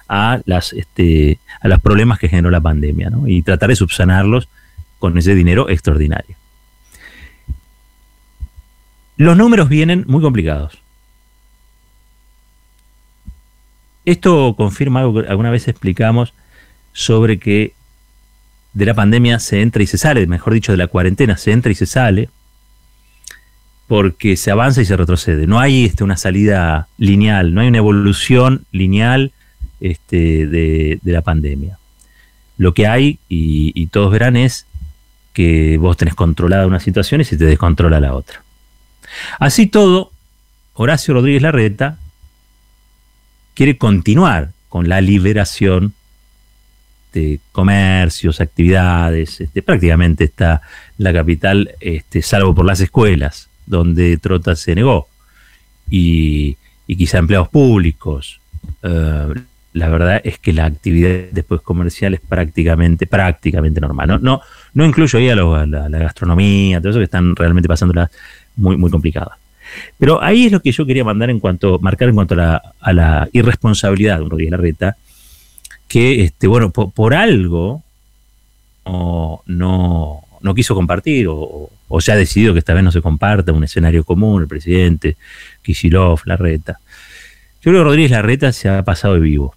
a, 0.09 0.41
las, 0.45 0.73
este, 0.73 1.39
a 1.61 1.69
los 1.69 1.81
problemas 1.81 2.19
que 2.19 2.29
generó 2.29 2.51
la 2.51 2.61
pandemia, 2.61 3.11
y 3.27 3.43
tratar 3.43 3.69
de 3.69 3.77
subsanarlos 3.77 4.49
con 4.99 5.17
ese 5.17 5.37
dinero 5.37 5.71
extraordinario. 5.71 6.37
Los 9.17 9.37
números 9.37 9.69
vienen 9.69 10.05
muy 10.09 10.21
complicados. 10.21 10.79
Esto 14.07 14.55
confirma 14.57 15.01
algo 15.01 15.21
que 15.21 15.29
alguna 15.29 15.51
vez 15.51 15.67
explicamos 15.67 16.33
sobre 16.93 17.39
que 17.39 17.75
de 18.73 18.87
la 18.87 18.95
pandemia 18.95 19.41
se 19.41 19.61
entra 19.63 19.83
y 19.83 19.87
se 19.87 19.99
sale, 19.99 20.27
mejor 20.27 20.55
dicho, 20.55 20.73
de 20.73 20.79
la 20.79 20.87
cuarentena 20.87 21.37
se 21.37 21.51
entra 21.51 21.73
y 21.73 21.75
se 21.75 21.87
sale, 21.87 22.31
porque 23.89 24.37
se 24.37 24.51
avanza 24.53 24.81
y 24.81 24.85
se 24.85 24.97
retrocede. 24.97 25.47
No 25.47 25.59
hay 25.59 25.85
este, 25.85 26.05
una 26.05 26.17
salida 26.17 26.87
lineal, 26.99 27.53
no 27.53 27.61
hay 27.61 27.69
una 27.69 27.79
evolución 27.79 28.65
lineal 28.71 29.33
este, 29.81 30.47
de, 30.47 31.01
la 31.03 31.23
pandemia. 31.23 31.79
Lo 32.59 32.75
que 32.75 32.87
hay, 32.87 33.19
y, 33.29 33.73
y, 33.75 33.89
todos 33.89 34.13
verán, 34.13 34.37
es 34.37 34.67
que 35.33 35.79
vos 35.79 35.97
tenés 35.97 36.15
controlada 36.15 36.67
una 36.67 36.81
situación 36.81 37.21
y 37.21 37.25
se 37.25 37.37
te 37.37 37.45
descontrola 37.45 37.99
la 37.99 38.15
otra. 38.15 38.43
Así 39.41 39.67
todo, 39.67 40.13
Horacio 40.75 41.15
Rodríguez 41.15 41.43
Larreta 41.43 41.99
quiere 43.57 43.79
continuar 43.79 44.51
con 44.69 44.89
la 44.89 45.01
liberación 45.01 45.95
de 47.13 47.41
comercios, 47.51 48.43
actividades, 48.43 49.41
este, 49.41 49.63
prácticamente 49.63 50.25
está 50.25 50.61
la 50.99 51.13
capital, 51.15 51.71
este, 51.81 52.21
salvo 52.21 52.55
por 52.55 52.67
las 52.67 52.81
escuelas, 52.81 53.49
donde 53.65 54.19
Trota 54.19 54.55
se 54.55 54.75
negó, 54.75 55.09
y, 55.91 56.59
quizá 56.87 57.19
empleados 57.19 57.49
públicos. 57.49 58.41
Eh, 58.83 59.35
la 59.73 59.89
verdad 59.89 60.21
es 60.25 60.39
que 60.39 60.53
la 60.53 60.67
actividad 60.67 61.31
después 61.33 61.63
comercial 61.63 62.15
es 62.15 62.21
prácticamente, 62.21 63.07
prácticamente 63.07 63.81
normal. 63.81 64.09
No, 64.09 64.19
no, 64.19 64.41
no 64.75 64.85
incluyo 64.85 65.19
ahí 65.19 65.31
a, 65.31 65.35
la, 65.35 65.99
gastronomía, 65.99 66.81
todo 66.81 66.91
eso 66.91 66.99
que 66.99 67.05
están 67.05 67.35
realmente 67.35 67.69
pasándola 67.69 68.11
muy, 68.57 68.77
muy 68.77 68.91
complicada. 68.91 69.39
Pero 69.99 70.23
ahí 70.23 70.47
es 70.47 70.53
lo 70.53 70.61
que 70.61 70.73
yo 70.73 70.87
quería 70.87 71.05
mandar 71.05 71.31
en 71.31 71.41
cuanto, 71.41 71.79
marcar 71.79 72.09
en 72.09 72.15
cuanto 72.15 72.35
a 72.35 72.93
la, 72.93 73.29
irresponsabilidad 73.33 74.19
de 74.19 74.25
Rodríguez 74.25 74.51
Larreta, 74.53 74.97
que 75.89 76.23
este, 76.23 76.47
bueno, 76.47 76.71
por, 76.71 77.15
algo 77.15 77.83
no, 78.85 79.43
no, 79.47 80.55
quiso 80.55 80.75
compartir 80.75 81.27
o, 81.29 81.71
se 82.01 82.13
ha 82.13 82.17
decidido 82.17 82.53
que 82.53 82.59
esta 82.59 82.75
vez 82.75 82.83
no 82.83 82.93
se 82.93 83.03
comparta 83.03 83.53
un 83.53 83.65
escenario 83.65 84.05
común, 84.05 84.43
el 84.43 84.49
presidente, 84.49 85.17
Kishilov, 85.63 86.21
Larreta. 86.25 86.79
Yo 87.63 87.71
creo 87.71 87.81
que 87.81 87.85
Rodríguez 87.85 88.11
Larreta 88.11 88.53
se 88.53 88.69
ha 88.69 88.83
pasado 88.83 89.15
de 89.15 89.21
vivo 89.21 89.55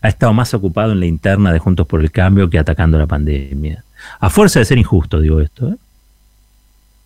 ha 0.00 0.08
estado 0.08 0.32
más 0.32 0.54
ocupado 0.54 0.92
en 0.92 1.00
la 1.00 1.06
interna 1.06 1.52
de 1.52 1.58
Juntos 1.58 1.86
por 1.86 2.00
el 2.00 2.10
Cambio 2.10 2.48
que 2.48 2.58
atacando 2.58 2.98
la 2.98 3.06
pandemia. 3.06 3.84
A 4.20 4.30
fuerza 4.30 4.60
de 4.60 4.64
ser 4.64 4.78
injusto, 4.78 5.20
digo 5.20 5.40
esto, 5.40 5.70
¿eh? 5.70 5.76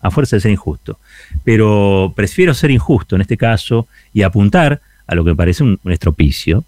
A 0.03 0.11
fuerza 0.11 0.35
de 0.35 0.41
ser 0.41 0.51
injusto. 0.51 0.99
Pero 1.43 2.13
prefiero 2.15 2.53
ser 2.53 2.69
injusto 2.69 3.15
en 3.15 3.21
este 3.21 3.37
caso 3.37 3.87
y 4.13 4.21
apuntar 4.21 4.81
a 5.07 5.15
lo 5.15 5.25
que 5.25 5.33
parece 5.33 5.63
un, 5.63 5.79
estropicio 5.85 6.63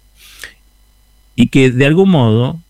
y 1.36 1.48
que 1.48 1.70
de 1.70 1.86
algún 1.86 2.10
modo 2.10 2.60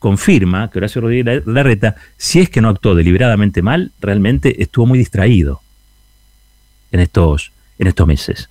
confirma 0.00 0.70
que 0.70 0.78
Horacio 0.78 1.00
Rodríguez 1.00 1.46
Larreta, 1.46 1.96
si 2.16 2.40
es 2.40 2.50
que 2.50 2.60
no 2.60 2.68
actuó 2.68 2.94
deliberadamente 2.94 3.62
mal, 3.62 3.92
realmente 4.00 4.62
estuvo 4.62 4.86
muy 4.86 4.98
distraído 4.98 5.60
en 6.92 7.00
estos, 7.00 7.52
en 7.78 7.86
estos 7.86 8.06
meses. 8.06 8.48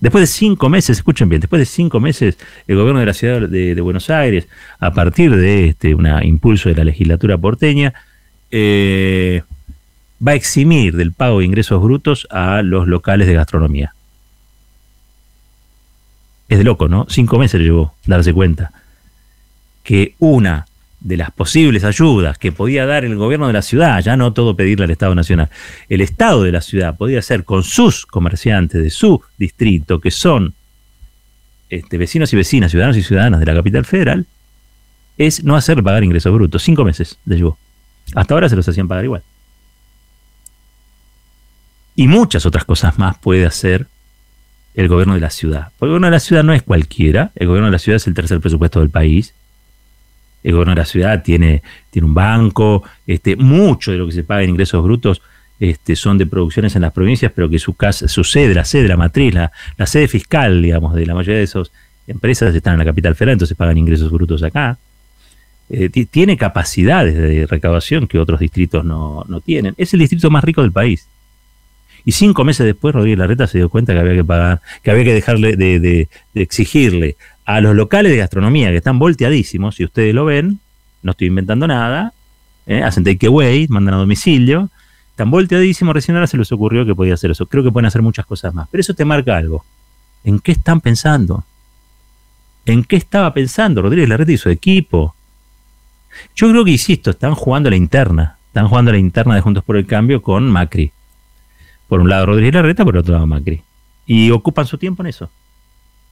Después 0.00 0.22
de 0.22 0.26
cinco 0.26 0.68
meses, 0.68 0.98
escuchen 0.98 1.28
bien, 1.28 1.40
después 1.40 1.60
de 1.60 1.66
cinco 1.66 2.00
meses, 2.00 2.38
el 2.66 2.76
gobierno 2.76 3.00
de 3.00 3.06
la 3.06 3.14
ciudad 3.14 3.48
de, 3.48 3.80
Buenos 3.80 4.10
Aires, 4.10 4.46
a 4.78 4.92
partir 4.92 5.34
de 5.34 5.68
este 5.68 5.94
un 5.94 6.06
impulso 6.22 6.68
de 6.68 6.74
la 6.74 6.84
legislatura 6.84 7.38
porteña, 7.38 7.94
eh, 8.50 9.42
va 10.26 10.32
a 10.32 10.34
eximir 10.34 10.96
del 10.96 11.12
pago 11.12 11.40
de 11.40 11.46
ingresos 11.46 11.82
brutos 11.82 12.26
a 12.30 12.62
los 12.62 12.86
locales 12.86 13.26
de 13.26 13.34
gastronomía. 13.34 13.94
Es 16.48 16.58
de 16.58 16.64
loco, 16.64 16.88
¿no? 16.88 17.06
Cinco 17.08 17.38
meses 17.38 17.60
le 17.60 17.66
llevó 17.66 17.94
darse 18.06 18.32
cuenta 18.32 18.72
que 19.82 20.14
una 20.18 20.66
de 21.00 21.16
las 21.16 21.30
posibles 21.30 21.84
ayudas 21.84 22.38
que 22.38 22.52
podía 22.52 22.86
dar 22.86 23.04
el 23.04 23.16
gobierno 23.16 23.46
de 23.46 23.52
la 23.52 23.62
ciudad, 23.62 24.02
ya 24.02 24.16
no 24.16 24.32
todo 24.32 24.56
pedirle 24.56 24.84
al 24.84 24.90
Estado 24.90 25.14
Nacional, 25.14 25.50
el 25.88 26.00
Estado 26.00 26.42
de 26.42 26.52
la 26.52 26.60
ciudad 26.60 26.96
podía 26.96 27.18
hacer 27.18 27.44
con 27.44 27.62
sus 27.62 28.06
comerciantes 28.06 28.82
de 28.82 28.90
su 28.90 29.22
distrito, 29.38 30.00
que 30.00 30.10
son 30.10 30.54
este, 31.68 31.98
vecinos 31.98 32.32
y 32.32 32.36
vecinas, 32.36 32.70
ciudadanos 32.70 32.96
y 32.96 33.02
ciudadanas 33.02 33.40
de 33.40 33.46
la 33.46 33.54
capital 33.54 33.84
federal, 33.84 34.26
es 35.18 35.44
no 35.44 35.56
hacer 35.56 35.82
pagar 35.82 36.04
ingresos 36.04 36.32
brutos. 36.32 36.62
Cinco 36.62 36.84
meses 36.84 37.18
de 37.24 37.36
llevó. 37.36 37.58
Hasta 38.14 38.34
ahora 38.34 38.48
se 38.48 38.56
los 38.56 38.68
hacían 38.68 38.88
pagar 38.88 39.04
igual. 39.04 39.22
Y 41.96 42.08
muchas 42.08 42.46
otras 42.46 42.64
cosas 42.64 42.98
más 42.98 43.18
puede 43.18 43.46
hacer 43.46 43.86
el 44.74 44.88
gobierno 44.88 45.14
de 45.14 45.20
la 45.20 45.30
ciudad. 45.30 45.72
Porque 45.78 45.86
el 45.86 45.90
gobierno 45.92 46.06
de 46.08 46.12
la 46.12 46.20
ciudad 46.20 46.44
no 46.44 46.52
es 46.52 46.62
cualquiera, 46.62 47.32
el 47.34 47.48
gobierno 47.48 47.66
de 47.66 47.72
la 47.72 47.78
ciudad 47.78 47.96
es 47.96 48.06
el 48.06 48.14
tercer 48.14 48.40
presupuesto 48.40 48.80
del 48.80 48.90
país, 48.90 49.34
el 50.44 50.52
gobierno 50.52 50.74
de 50.74 50.80
la 50.80 50.86
ciudad 50.86 51.22
tiene, 51.22 51.62
tiene 51.90 52.06
un 52.06 52.14
banco, 52.14 52.84
este, 53.06 53.34
mucho 53.34 53.90
de 53.90 53.98
lo 53.98 54.06
que 54.06 54.12
se 54.12 54.22
paga 54.22 54.42
en 54.42 54.50
ingresos 54.50 54.82
brutos 54.84 55.20
este, 55.58 55.96
son 55.96 56.18
de 56.18 56.26
producciones 56.26 56.76
en 56.76 56.82
las 56.82 56.92
provincias, 56.92 57.32
pero 57.34 57.48
que 57.48 57.58
su, 57.58 57.74
casa, 57.74 58.08
su 58.08 58.24
sede, 58.24 58.54
la 58.54 58.64
sede, 58.64 58.88
la 58.88 58.96
matriz, 58.96 59.34
la, 59.34 59.50
sede 59.86 60.06
fiscal, 60.06 60.60
digamos, 60.62 60.94
de 60.94 61.06
la 61.06 61.14
mayoría 61.14 61.38
de 61.38 61.44
esas 61.44 61.72
empresas 62.06 62.54
están 62.54 62.74
en 62.74 62.80
la 62.80 62.84
capital 62.84 63.14
federal, 63.14 63.32
entonces 63.34 63.56
pagan 63.56 63.78
ingresos 63.78 64.10
brutos 64.10 64.42
acá. 64.42 64.78
Eh, 65.68 65.88
tiene 65.88 66.36
capacidades 66.36 67.16
de 67.16 67.46
recaudación 67.46 68.06
que 68.06 68.18
otros 68.18 68.38
distritos 68.38 68.84
no, 68.84 69.24
tienen. 69.44 69.74
Es 69.78 69.94
el 69.94 70.00
distrito 70.00 70.30
más 70.30 70.44
rico 70.44 70.62
del 70.62 70.70
país. 70.70 71.08
Y 72.06 72.12
cinco 72.12 72.44
meses 72.44 72.64
después, 72.64 72.94
Rodríguez 72.94 73.18
Larreta 73.18 73.48
se 73.48 73.58
dio 73.58 73.68
cuenta 73.68 73.92
que 73.92 73.98
había 73.98 74.14
que 74.14 74.24
pagar, 74.24 74.62
que 74.84 74.92
había 74.92 75.02
que 75.02 75.12
dejarle 75.12 75.56
de, 75.56 76.08
exigirle 76.34 77.16
a 77.44 77.60
los 77.60 77.74
locales 77.74 78.12
de 78.12 78.18
gastronomía 78.18 78.70
que 78.70 78.76
están 78.76 79.00
volteadísimos, 79.00 79.74
si 79.74 79.84
ustedes 79.84 80.14
lo 80.14 80.24
ven, 80.24 80.60
no 81.02 81.10
estoy 81.10 81.26
inventando 81.26 81.66
nada, 81.66 82.12
¿eh? 82.66 82.80
hacen 82.84 83.02
takeaway, 83.02 83.66
mandan 83.68 83.94
a 83.94 83.96
domicilio, 83.96 84.70
están 85.10 85.32
volteadísimos, 85.32 85.94
recién 85.94 86.16
ahora 86.16 86.28
se 86.28 86.36
les 86.36 86.50
ocurrió 86.52 86.86
que 86.86 86.94
podía 86.94 87.14
hacer 87.14 87.32
eso. 87.32 87.46
Creo 87.46 87.64
que 87.64 87.72
pueden 87.72 87.86
hacer 87.86 88.02
muchas 88.02 88.24
cosas 88.24 88.54
más, 88.54 88.68
pero 88.70 88.80
eso 88.80 88.94
te 88.94 89.04
marca 89.04 89.36
algo. 89.36 89.64
¿En 90.22 90.38
qué 90.38 90.52
están 90.52 90.80
pensando? 90.80 91.44
¿En 92.66 92.84
qué 92.84 92.94
estaba 92.94 93.34
pensando 93.34 93.82
Rodríguez 93.82 94.08
Larreta 94.08 94.30
y 94.30 94.38
su 94.38 94.48
equipo? 94.48 95.16
Yo 96.36 96.48
creo 96.50 96.64
que, 96.64 96.70
insisto, 96.70 97.10
están 97.10 97.34
jugando 97.34 97.68
la 97.68 97.76
interna, 97.76 98.38
están 98.46 98.68
jugando 98.68 98.92
la 98.92 98.98
interna 98.98 99.34
de 99.34 99.40
Juntos 99.40 99.64
por 99.64 99.76
el 99.76 99.86
Cambio 99.86 100.22
con 100.22 100.48
Macri. 100.48 100.92
Por 101.88 102.00
un 102.00 102.08
lado 102.08 102.26
Rodríguez 102.26 102.54
Larreta, 102.54 102.84
por 102.84 102.96
otro 102.96 103.14
lado 103.14 103.26
Macri. 103.26 103.62
Y 104.06 104.30
ocupan 104.30 104.66
su 104.66 104.78
tiempo 104.78 105.02
en 105.02 105.08
eso. 105.08 105.30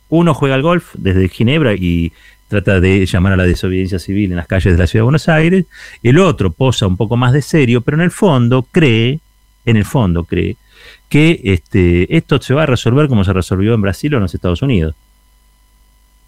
Uno 0.09 0.35
juega 0.35 0.54
al 0.54 0.62
golf 0.62 0.95
desde 0.95 1.28
Ginebra 1.28 1.75
y 1.75 2.12
trata 2.49 2.81
de 2.81 3.07
llamar 3.07 3.33
a 3.33 3.37
la 3.37 3.45
desobediencia 3.45 3.99
civil 3.99 4.31
en 4.31 4.37
las 4.37 4.47
calles 4.47 4.75
de 4.75 4.78
la 4.78 4.87
ciudad 4.87 5.00
de 5.00 5.04
Buenos 5.04 5.28
Aires. 5.28 5.66
El 6.02 6.19
otro 6.19 6.50
posa 6.50 6.87
un 6.87 6.97
poco 6.97 7.16
más 7.16 7.33
de 7.33 7.43
serio, 7.43 7.81
pero 7.81 7.97
en 7.97 8.02
el 8.02 8.11
fondo 8.11 8.62
cree, 8.71 9.21
en 9.64 9.76
el 9.76 9.85
fondo 9.85 10.25
cree, 10.25 10.57
que 11.09 11.40
este, 11.45 12.16
esto 12.16 12.40
se 12.40 12.54
va 12.54 12.64
a 12.64 12.66
resolver 12.66 13.09
como 13.09 13.25
se 13.25 13.33
resolvió 13.33 13.75
en 13.75 13.83
Brasil 13.83 14.14
o 14.14 14.19
en 14.19 14.23
los 14.23 14.35
Estados 14.35 14.62
Unidos. 14.62 14.95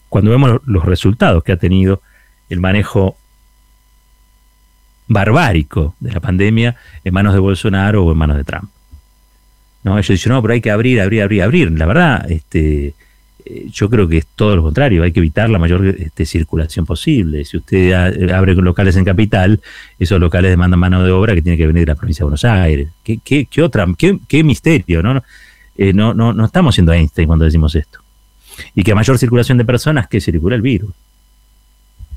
Cuando 0.08 0.30
vemos 0.30 0.60
los 0.64 0.84
resultados 0.84 1.44
que 1.44 1.52
ha 1.52 1.56
tenido 1.56 2.00
el 2.48 2.60
manejo 2.60 3.16
barbárico 5.08 5.94
de 6.00 6.12
la 6.12 6.20
pandemia 6.20 6.76
en 7.04 7.14
manos 7.14 7.34
de 7.34 7.40
Bolsonaro 7.40 8.04
o 8.04 8.12
en 8.12 8.18
manos 8.18 8.36
de 8.36 8.44
Trump. 8.44 8.70
No, 9.86 9.96
ellos 9.96 10.08
dicen, 10.08 10.32
no, 10.32 10.42
pero 10.42 10.52
hay 10.54 10.60
que 10.60 10.72
abrir, 10.72 11.00
abrir, 11.00 11.22
abrir, 11.22 11.42
abrir. 11.44 11.70
La 11.78 11.86
verdad, 11.86 12.28
este, 12.28 12.94
eh, 13.44 13.66
yo 13.70 13.88
creo 13.88 14.08
que 14.08 14.18
es 14.18 14.26
todo 14.34 14.56
lo 14.56 14.64
contrario, 14.64 15.04
hay 15.04 15.12
que 15.12 15.20
evitar 15.20 15.48
la 15.48 15.60
mayor 15.60 15.86
este, 15.86 16.26
circulación 16.26 16.84
posible. 16.84 17.44
Si 17.44 17.56
usted 17.56 17.92
abre 18.32 18.56
locales 18.56 18.96
en 18.96 19.04
capital, 19.04 19.60
esos 19.96 20.18
locales 20.18 20.50
demandan 20.50 20.80
mano 20.80 21.04
de 21.04 21.12
obra 21.12 21.36
que 21.36 21.42
tiene 21.42 21.56
que 21.56 21.68
venir 21.68 21.82
de 21.82 21.92
la 21.92 21.94
provincia 21.94 22.22
de 22.22 22.24
Buenos 22.24 22.44
Aires. 22.44 22.88
¿Qué, 23.04 23.46
qué, 23.48 23.62
otra? 23.62 23.86
Qué, 23.96 24.42
misterio? 24.42 25.04
¿no? 25.04 25.22
Eh, 25.78 25.92
no, 25.92 26.14
no, 26.14 26.32
no 26.32 26.44
estamos 26.46 26.74
siendo 26.74 26.92
Einstein 26.92 27.28
cuando 27.28 27.44
decimos 27.44 27.72
esto. 27.76 28.00
Y 28.74 28.82
que 28.82 28.90
a 28.90 28.96
mayor 28.96 29.18
circulación 29.18 29.56
de 29.56 29.64
personas, 29.64 30.08
que 30.08 30.20
circula 30.20 30.56
el 30.56 30.62
virus. 30.62 30.90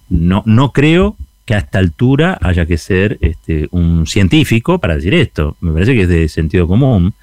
No, 0.10 0.42
no 0.48 0.72
creo 0.72 1.18
que 1.46 1.54
a 1.54 1.60
esta 1.60 1.78
altura 1.78 2.40
haya 2.42 2.66
que 2.66 2.80
ser 2.80 3.20
este, 3.22 3.68
un 3.70 4.08
científico 4.08 4.80
para 4.80 4.96
decir 4.96 5.14
esto. 5.14 5.56
Me 5.62 5.72
parece 5.72 5.94
que 5.94 6.02
es 6.02 6.10
de 6.10 6.28
sentido 6.30 6.68
común. 6.68 7.14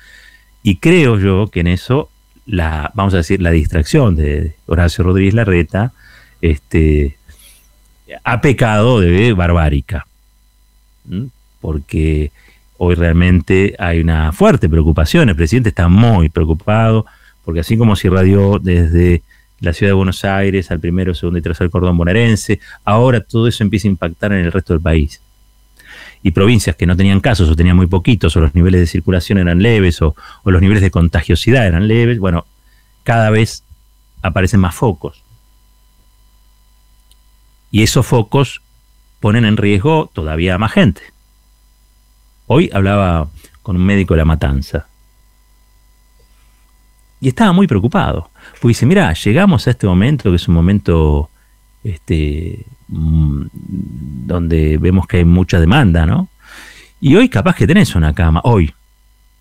Y 0.67 0.79
creo 0.79 1.17
yo 1.17 1.47
que 1.47 1.61
en 1.61 1.69
eso 1.69 2.11
la, 2.45 2.91
vamos 2.95 3.15
a 3.15 3.19
decir, 3.19 3.41
la 3.41 3.53
distracción 3.53 4.17
de 4.17 4.57
Horacio 4.67 5.05
Rodríguez 5.05 5.33
Larreta, 5.33 5.93
este, 6.43 7.19
ha 8.25 8.41
pecado 8.41 8.99
de 8.99 9.33
barbárica. 9.33 10.09
Porque 11.61 12.33
hoy 12.79 12.97
realmente 12.97 13.77
hay 13.79 14.01
una 14.01 14.33
fuerte 14.33 14.69
preocupación, 14.69 15.29
el 15.29 15.37
presidente 15.37 15.69
está 15.69 15.87
muy 15.87 16.31
preocupado, 16.31 17.07
porque 17.45 17.61
así 17.61 17.77
como 17.77 17.95
se 17.95 18.09
irradió 18.09 18.59
desde 18.59 19.23
la 19.61 19.73
ciudad 19.73 19.91
de 19.91 19.95
Buenos 19.95 20.25
Aires 20.25 20.73
al 20.73 20.81
primero, 20.81 21.15
segundo 21.15 21.39
y 21.39 21.43
tercer 21.43 21.71
cordón 21.71 21.97
bonaerense, 21.97 22.59
ahora 22.85 23.21
todo 23.21 23.47
eso 23.47 23.63
empieza 23.63 23.87
a 23.87 23.93
impactar 23.93 24.33
en 24.33 24.45
el 24.45 24.51
resto 24.51 24.73
del 24.73 24.83
país 24.83 25.21
y 26.27 26.33
provincias 26.33 26.75
que 26.75 26.87
no 26.87 26.97
tenían 26.97 27.21
casos 27.21 27.49
o 27.49 27.55
tenían 27.55 27.77
muy 27.77 27.87
poquitos 27.87 28.37
o 28.37 28.41
los 28.41 28.53
niveles 28.53 28.81
de 28.81 28.89
circulación 28.89 29.39
eran 29.39 29.63
leves 29.63 30.03
o, 30.03 30.17
los 30.45 30.61
niveles 30.61 30.83
de 30.83 30.91
contagiosidad 30.91 31.65
eran 31.65 31.87
leves, 31.87 32.19
bueno, 32.19 32.47
cada 33.05 33.31
vez 33.31 33.63
aparecen 34.23 34.59
más 34.59 34.75
focos. 34.75 35.23
Y 37.71 37.85
esos 37.85 38.05
focos 38.05 38.61
ponen 39.21 39.45
en 39.45 39.57
riesgo 39.57 40.11
todavía 40.13 40.57
a 40.57 40.59
más 40.59 40.73
gente. 40.73 41.01
Hoy 42.49 42.73
hablaba 42.75 43.29
con 43.63 43.77
un 43.77 43.85
médico 43.87 44.15
de 44.15 44.19
la 44.19 44.25
matanza. 44.25 44.89
Y 47.21 47.29
estaba 47.29 47.53
muy 47.53 47.69
preocupado. 47.69 48.31
Porque 48.55 48.69
dice, 48.69 48.85
mira, 48.85 49.13
llegamos 49.13 49.69
a 49.69 49.71
este 49.71 49.87
momento, 49.87 50.31
que 50.31 50.37
es 50.37 50.49
un 50.49 50.55
momento 50.57 51.31
este, 51.87 52.65
mm, 52.89 53.47
donde 54.27 54.79
vemos 54.79 55.07
que 55.07 55.19
hay 55.19 55.25
mucha 55.25 55.61
demanda, 55.61 56.07
¿no? 56.07 56.29
Y 57.01 57.15
hoy 57.17 57.29
capaz 57.29 57.57
que 57.57 57.67
tenés 57.67 57.95
una 57.95 58.15
cama, 58.15 58.41
hoy, 58.45 58.73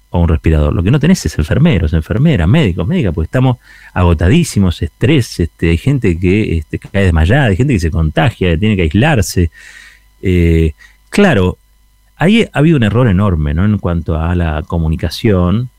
o 0.10 0.20
un 0.20 0.28
respirador. 0.28 0.74
Lo 0.74 0.84
que 0.84 0.92
no 0.92 1.00
tenés 1.00 1.26
es 1.26 1.38
enfermeros, 1.38 1.94
enfermeras, 1.94 2.48
médicos, 2.48 2.88
médicas, 2.88 3.14
porque 3.14 3.26
estamos 3.26 3.58
agotadísimos, 3.94 4.82
estrés, 4.82 5.40
este, 5.40 5.70
hay 5.72 5.78
gente 5.78 6.18
que 6.20 6.58
este, 6.58 6.80
cae 6.80 7.06
desmayada, 7.06 7.46
hay 7.46 7.56
gente 7.56 7.74
que 7.74 7.80
se 7.80 7.92
contagia, 7.92 8.52
que 8.52 8.58
tiene 8.58 8.76
que 8.76 8.84
aislarse. 8.84 9.52
Eh, 10.22 10.74
claro, 11.10 11.58
ahí 12.18 12.44
ha 12.44 12.60
habido 12.60 12.78
un 12.78 12.84
error 12.84 13.08
enorme, 13.08 13.54
¿no? 13.54 13.66
En 13.66 13.78
cuanto 13.78 14.20
a 14.20 14.36
la 14.36 14.64
comunicación. 14.64 15.70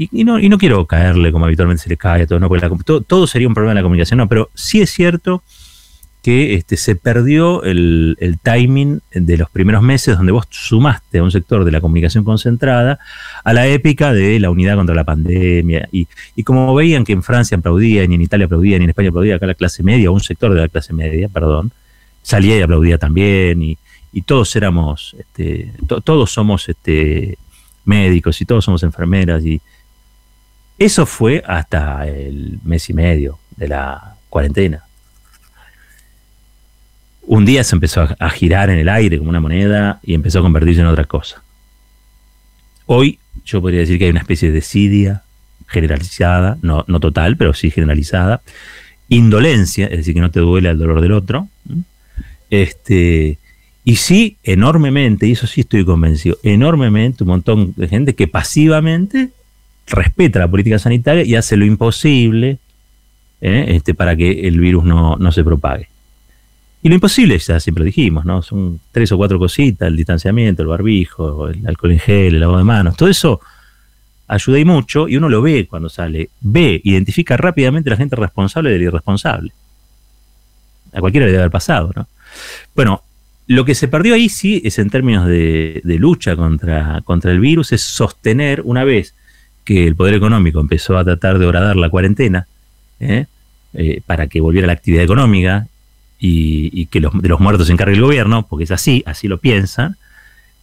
Y, 0.00 0.22
no, 0.22 0.38
y 0.38 0.48
no 0.48 0.58
quiero 0.58 0.86
caerle 0.86 1.32
como 1.32 1.46
habitualmente 1.46 1.82
se 1.82 1.88
le 1.88 1.96
cae 1.96 2.22
a 2.22 2.26
todos, 2.26 2.40
¿no? 2.40 2.48
Porque 2.48 2.68
todo, 2.84 3.26
sería 3.26 3.48
un 3.48 3.54
problema 3.54 3.72
de 3.72 3.80
la 3.80 3.82
comunicación, 3.82 4.18
no, 4.18 4.28
pero 4.28 4.48
sí 4.54 4.80
es 4.80 4.90
cierto 4.90 5.42
que 6.28 6.52
este, 6.52 6.76
se 6.76 6.94
perdió 6.94 7.62
el, 7.62 8.38
timing 8.42 9.00
de 9.14 9.38
los 9.38 9.48
primeros 9.48 9.82
meses 9.82 10.14
donde 10.14 10.30
vos 10.30 10.46
sumaste 10.50 11.20
a 11.20 11.22
un 11.22 11.30
sector 11.30 11.64
de 11.64 11.70
la 11.70 11.80
comunicación 11.80 12.22
concentrada 12.22 12.98
a 13.44 13.52
la 13.54 13.66
épica 13.66 14.12
de 14.12 14.38
la 14.38 14.50
unidad 14.50 14.76
contra 14.76 14.94
la 14.94 15.04
pandemia. 15.04 15.88
Y, 15.90 16.06
y 16.36 16.42
como 16.42 16.74
veían 16.74 17.06
que 17.06 17.14
en 17.14 17.22
Francia 17.22 17.56
aplaudía, 17.56 18.06
ni 18.06 18.16
en 18.16 18.20
Italia 18.20 18.44
aplaudía, 18.44 18.76
ni 18.76 18.84
en 18.84 18.90
España 18.90 19.08
aplaudía, 19.08 19.36
acá 19.36 19.46
la 19.46 19.54
clase 19.54 19.82
media, 19.82 20.10
un 20.10 20.20
sector 20.20 20.52
de 20.52 20.60
la 20.60 20.68
clase 20.68 20.92
media, 20.92 21.30
perdón, 21.30 21.72
salía 22.20 22.58
y 22.58 22.60
aplaudía 22.60 22.98
también, 22.98 23.62
y, 23.62 23.78
y 24.12 24.20
todos 24.20 24.54
éramos, 24.54 25.16
este, 25.18 25.72
todos 26.04 26.30
somos 26.30 26.68
este, 26.68 27.38
médicos 27.86 28.38
y 28.42 28.44
todos 28.44 28.66
somos 28.66 28.82
enfermeras, 28.82 29.42
y 29.46 29.62
eso 30.76 31.06
fue 31.06 31.42
hasta 31.46 32.06
el 32.06 32.58
mes 32.64 32.90
y 32.90 32.92
medio 32.92 33.38
de 33.56 33.68
la 33.68 34.16
cuarentena. 34.28 34.87
Un 37.30 37.44
día 37.44 37.62
se 37.62 37.76
empezó 37.76 38.08
a, 38.18 38.30
girar 38.30 38.70
en 38.70 38.78
el 38.78 38.88
aire 38.88 39.18
como 39.18 39.28
una 39.28 39.40
moneda 39.40 40.00
y 40.02 40.14
empezó 40.14 40.38
a 40.38 40.42
convertirse 40.42 40.80
en 40.80 40.86
otra 40.86 41.04
cosa. 41.04 41.42
Hoy 42.86 43.18
yo 43.44 43.60
podría 43.60 43.80
decir 43.80 43.98
que 43.98 44.06
hay 44.06 44.10
una 44.10 44.20
especie 44.20 44.48
de 44.48 44.54
desidia 44.54 45.22
generalizada, 45.66 46.56
no, 46.62 46.86
no 46.88 47.00
total, 47.00 47.36
pero 47.36 47.52
sí 47.52 47.70
generalizada, 47.70 48.40
indolencia, 49.10 49.86
es 49.88 49.98
decir, 49.98 50.14
que 50.14 50.20
no 50.20 50.30
te 50.30 50.40
duele 50.40 50.70
el 50.70 50.78
dolor 50.78 51.02
del 51.02 51.12
otro, 51.12 51.48
este, 52.48 53.36
y 53.84 53.96
sí, 53.96 54.38
enormemente, 54.42 55.26
y 55.26 55.32
eso 55.32 55.46
sí 55.46 55.60
estoy 55.60 55.84
convencido, 55.84 56.38
enormemente 56.42 57.24
un 57.24 57.28
montón 57.28 57.74
de 57.76 57.88
gente 57.88 58.14
que 58.14 58.26
pasivamente 58.26 59.30
respeta 59.86 60.38
la 60.38 60.48
política 60.48 60.78
sanitaria 60.78 61.24
y 61.24 61.34
hace 61.34 61.58
lo 61.58 61.66
imposible 61.66 62.58
¿eh? 63.42 63.66
este, 63.68 63.92
para 63.92 64.16
que 64.16 64.48
el 64.48 64.58
virus 64.60 64.84
no, 64.84 65.32
se 65.32 65.44
propague. 65.44 65.88
Y 66.82 66.88
lo 66.88 66.94
imposible, 66.94 67.38
ya 67.38 67.58
siempre 67.58 67.84
dijimos, 67.84 68.24
¿no? 68.24 68.40
Son 68.42 68.80
tres 68.92 69.10
o 69.10 69.16
cuatro 69.16 69.38
cositas, 69.38 69.88
el 69.88 69.96
distanciamiento, 69.96 70.62
el 70.62 70.68
barbijo, 70.68 71.48
el 71.48 71.66
alcohol 71.66 71.92
en 71.92 71.98
gel, 71.98 72.34
el 72.34 72.40
lavado 72.40 72.58
de 72.58 72.64
manos, 72.64 72.96
todo 72.96 73.08
eso 73.08 73.40
ayuda 74.28 74.58
y 74.58 74.64
mucho, 74.64 75.08
y 75.08 75.16
uno 75.16 75.28
lo 75.28 75.42
ve 75.42 75.66
cuando 75.66 75.88
sale, 75.88 76.28
ve, 76.40 76.80
identifica 76.84 77.36
rápidamente 77.36 77.88
a 77.88 77.92
la 77.92 77.96
gente 77.96 78.14
responsable 78.14 78.70
del 78.70 78.82
irresponsable. 78.82 79.52
A 80.92 81.00
cualquiera 81.00 81.26
le 81.26 81.32
debe 81.32 81.42
haber 81.42 81.50
pasado, 81.50 81.92
¿no? 81.96 82.06
Bueno, 82.76 83.02
lo 83.46 83.64
que 83.64 83.74
se 83.74 83.88
perdió 83.88 84.14
ahí 84.14 84.28
sí 84.28 84.60
es 84.64 84.78
en 84.78 84.90
términos 84.90 85.26
de, 85.26 85.80
lucha 85.98 86.36
contra, 86.36 87.00
contra, 87.04 87.32
el 87.32 87.40
virus, 87.40 87.72
es 87.72 87.82
sostener 87.82 88.60
una 88.64 88.84
vez 88.84 89.14
que 89.64 89.86
el 89.86 89.96
Poder 89.96 90.14
Económico 90.14 90.60
empezó 90.60 90.98
a 90.98 91.04
tratar 91.04 91.38
de 91.38 91.46
horadar 91.46 91.76
la 91.76 91.88
cuarentena 91.88 92.46
¿eh? 93.00 93.26
Eh, 93.72 94.02
para 94.06 94.26
que 94.26 94.40
volviera 94.40 94.66
la 94.66 94.74
actividad 94.74 95.02
económica 95.02 95.66
y, 96.18 96.86
que 96.86 97.00
los, 97.00 97.12
de 97.20 97.28
los 97.28 97.40
muertos 97.40 97.68
se 97.68 97.72
encargue 97.72 97.94
el 97.94 98.02
gobierno, 98.02 98.46
porque 98.46 98.64
es 98.64 98.70
así, 98.70 99.02
así 99.06 99.28
lo 99.28 99.38
piensan. 99.38 99.96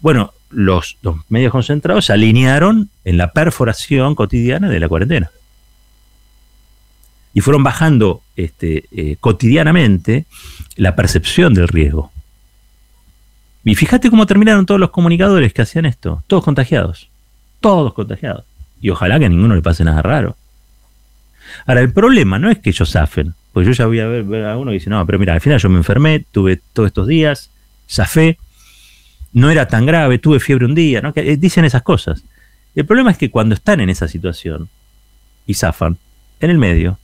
Bueno, 0.02 0.34
los, 0.50 0.98
medios 1.30 1.52
concentrados 1.52 2.06
se 2.06 2.14
alinearon 2.14 2.90
en 3.04 3.18
la 3.18 3.32
perforación 3.32 4.16
cotidiana 4.16 4.70
de 4.70 4.80
la 4.80 4.88
cuarentena. 4.88 5.32
Y 7.34 7.42
fueron 7.42 7.64
bajando 7.64 8.22
este, 8.36 8.86
eh, 8.92 9.18
cotidianamente 9.20 10.26
la 10.78 10.96
percepción 10.96 11.54
del 11.54 11.68
riesgo. 11.68 12.12
Y 13.66 13.76
fíjate 13.76 14.10
cómo 14.10 14.26
terminaron 14.26 14.66
todos 14.66 14.80
los 14.80 14.92
comunicadores 14.92 15.52
que 15.52 15.64
hacían 15.64 15.86
esto, 15.86 16.24
todos 16.28 16.44
contagiados, 16.44 17.10
todos 17.60 17.94
contagiados. 17.94 18.46
Y 18.80 18.90
ojalá 18.90 19.20
que 19.20 19.26
a 19.26 19.30
ninguno 19.30 19.56
le 19.56 19.62
pase 19.62 19.84
nada 19.84 20.02
raro. 20.02 20.38
Ahora, 21.66 21.82
el 21.82 21.92
problema 21.92 22.40
no 22.40 22.50
es 22.50 22.60
que 22.60 22.70
ellos 22.70 22.92
zafen, 22.92 23.34
pues 23.56 23.66
yo 23.66 23.72
ya 23.72 23.86
voy 23.86 24.02
a 24.02 24.08
ver, 24.08 24.44
a 24.44 24.58
uno 24.58 24.72
que 24.72 24.74
dice, 24.74 24.90
no, 24.90 25.06
pero 25.06 25.18
mira, 25.18 25.34
al 25.34 25.40
final 25.40 25.60
yo 25.60 25.70
me 25.70 25.78
enfermé, 25.78 26.26
tuve 26.30 26.60
todos 26.74 26.88
estos 26.88 27.08
días, 27.08 27.52
zafé, 27.90 28.38
no 29.32 29.50
era 29.50 29.70
tan 29.70 29.86
grave, 29.86 30.20
tuve 30.20 30.42
fiebre 30.42 30.66
un 30.66 30.76
día, 30.76 31.00
¿no? 31.00 31.14
Que 31.14 31.22
eh, 31.32 31.38
dicen 31.38 31.64
esas 31.64 31.82
cosas. 31.82 32.26
El 32.76 32.86
problema 32.86 33.12
es 33.12 33.18
que 33.18 33.32
cuando 33.32 33.56
están 33.56 33.80
en 33.80 33.90
esa 33.90 34.10
situación 34.10 34.68
y 35.48 35.54
zafan, 35.54 35.98
en 36.42 36.50
el 36.50 36.58
medio, 36.58 37.00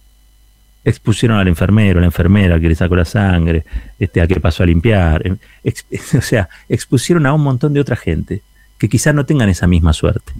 expusieron 0.83 1.37
al 1.37 1.47
enfermero, 1.47 1.99
a 1.99 2.01
la 2.01 2.07
enfermera 2.07 2.59
que 2.59 2.67
le 2.67 2.75
sacó 2.75 2.97
la 2.97 3.05
sangre, 3.05 3.63
este, 3.97 4.19
a 4.19 4.27
que 4.27 4.41
pasó 4.41 4.63
a 4.63 4.65
limpiar, 4.65 5.25
em, 5.25 5.37
o 6.17 6.21
sea, 6.21 6.49
expusieron 6.67 7.27
a 7.27 7.33
un 7.33 7.43
montón 7.43 7.71
de 7.71 7.79
otra 7.79 7.95
gente 7.95 8.41
que 8.77 8.89
quizás 8.89 9.15
no 9.15 9.25
tengan 9.25 9.47
esa 9.47 9.67
misma 9.67 9.93
suerte, 9.93 10.33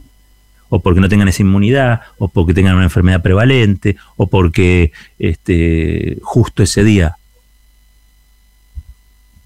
o 0.72 0.82
porque 0.82 1.02
no 1.02 1.10
tengan 1.10 1.28
esa 1.28 1.44
inmunidad, 1.44 2.00
o 2.18 2.30
porque 2.30 2.54
tengan 2.54 2.76
una 2.76 2.86
enfermedad 2.86 3.22
prevalente, 3.22 3.98
o 4.16 4.28
porque 4.28 4.94
este, 5.20 6.18
justo 6.22 6.64
ese 6.64 6.86
día, 6.86 7.18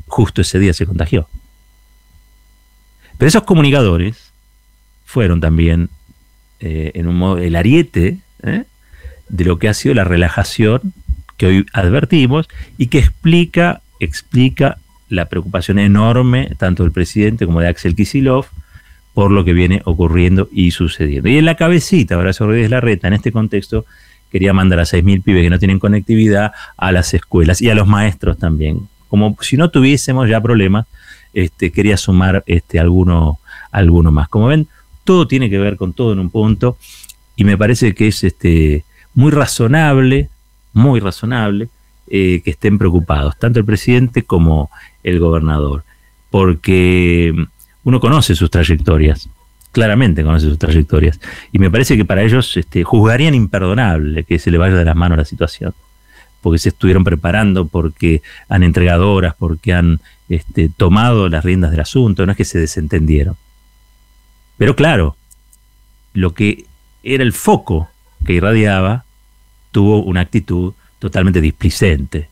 justo 0.05 0.41
ese 0.41 0.59
día 0.59 0.71
se 0.73 0.85
contagió. 0.85 1.27
Pero 3.17 3.27
esos 3.27 3.41
comunicadores 3.41 4.31
fueron 5.03 5.41
también 5.41 5.89
eh, 6.59 6.91
en 6.93 7.07
un 7.07 7.15
modo 7.17 7.39
el 7.39 7.55
ariete 7.55 8.19
¿eh? 8.43 8.65
de 9.27 9.45
lo 9.45 9.57
que 9.57 9.67
ha 9.67 9.73
sido 9.73 9.95
la 9.95 10.03
relajación 10.03 10.93
que 11.37 11.47
hoy 11.47 11.65
advertimos 11.73 12.47
y 12.77 12.87
que 12.87 12.99
explica, 12.99 13.81
explica 13.99 14.77
la 15.09 15.25
preocupación 15.25 15.79
enorme 15.79 16.51
tanto 16.59 16.83
del 16.83 16.91
presidente 16.91 17.47
como 17.47 17.61
de 17.61 17.69
Axel 17.69 17.95
Kisilov 17.95 18.45
por 19.15 19.31
lo 19.31 19.45
que 19.45 19.53
viene 19.53 19.81
ocurriendo 19.85 20.49
y 20.51 20.71
sucediendo. 20.71 21.29
Y 21.29 21.37
en 21.37 21.45
la 21.45 21.55
cabecita, 21.55 22.17
Horacio 22.17 22.45
Rodríguez 22.45 22.69
Larreta, 22.69 23.07
en 23.07 23.13
este 23.13 23.31
contexto, 23.31 23.85
quería 24.29 24.51
mandar 24.51 24.81
a 24.81 24.83
6.000 24.83 25.23
pibes 25.23 25.43
que 25.43 25.49
no 25.49 25.57
tienen 25.57 25.79
conectividad 25.79 26.51
a 26.75 26.91
las 26.91 27.13
escuelas 27.13 27.61
y 27.61 27.69
a 27.69 27.75
los 27.75 27.87
maestros 27.87 28.37
también. 28.37 28.89
Como 29.07 29.37
si 29.39 29.55
no 29.55 29.69
tuviésemos 29.69 30.27
ya 30.27 30.41
problemas, 30.41 30.85
este, 31.33 31.71
quería 31.71 31.95
sumar 31.95 32.43
este, 32.45 32.77
alguno, 32.77 33.39
alguno 33.71 34.11
más. 34.11 34.27
Como 34.27 34.47
ven, 34.47 34.67
todo 35.05 35.27
tiene 35.27 35.49
que 35.49 35.59
ver 35.59 35.77
con 35.77 35.93
todo 35.93 36.11
en 36.11 36.19
un 36.19 36.29
punto 36.29 36.77
y 37.37 37.45
me 37.45 37.57
parece 37.57 37.95
que 37.95 38.09
es 38.09 38.21
este, 38.25 38.83
muy 39.13 39.31
razonable, 39.31 40.29
muy 40.73 40.99
razonable, 40.99 41.69
eh, 42.07 42.41
que 42.43 42.51
estén 42.51 42.77
preocupados, 42.77 43.39
tanto 43.39 43.59
el 43.59 43.65
presidente 43.65 44.23
como 44.23 44.69
el 45.03 45.19
gobernador, 45.19 45.85
porque 46.29 47.33
uno 47.85 48.01
conoce 48.01 48.35
sus 48.35 48.51
trayectorias, 48.51 49.29
claramente 49.71 50.23
conoce 50.23 50.47
sus 50.47 50.59
trayectorias, 50.59 51.21
y 51.53 51.59
me 51.59 51.71
parece 51.71 51.95
que 51.95 52.03
para 52.03 52.23
ellos 52.23 52.57
este, 52.57 52.83
juzgarían 52.83 53.33
imperdonable 53.33 54.25
que 54.25 54.37
se 54.39 54.51
le 54.51 54.57
vaya 54.57 54.75
de 54.75 54.83
las 54.83 54.95
manos 54.95 55.17
la 55.17 55.25
situación, 55.25 55.73
porque 56.41 56.59
se 56.59 56.69
estuvieron 56.69 57.03
preparando, 57.03 57.67
porque 57.67 58.21
han 58.49 58.63
entregado 58.63 59.13
horas, 59.13 59.35
porque 59.37 59.73
han 59.73 60.01
este, 60.27 60.69
tomado 60.69 61.29
las 61.29 61.45
riendas 61.45 61.71
del 61.71 61.79
asunto, 61.79 62.25
no 62.25 62.33
es 62.33 62.37
que 62.37 62.45
se 62.45 62.59
desentendieron. 62.59 63.37
Pero 64.57 64.75
claro, 64.75 65.15
lo 66.13 66.33
que 66.33 66.65
era 67.03 67.23
el 67.23 67.33
foco 67.33 67.89
que 68.25 68.33
irradiaba 68.33 69.05
tuvo 69.71 70.01
una 70.01 70.21
actitud 70.21 70.73
totalmente 70.99 71.41
displicente. 71.41 72.29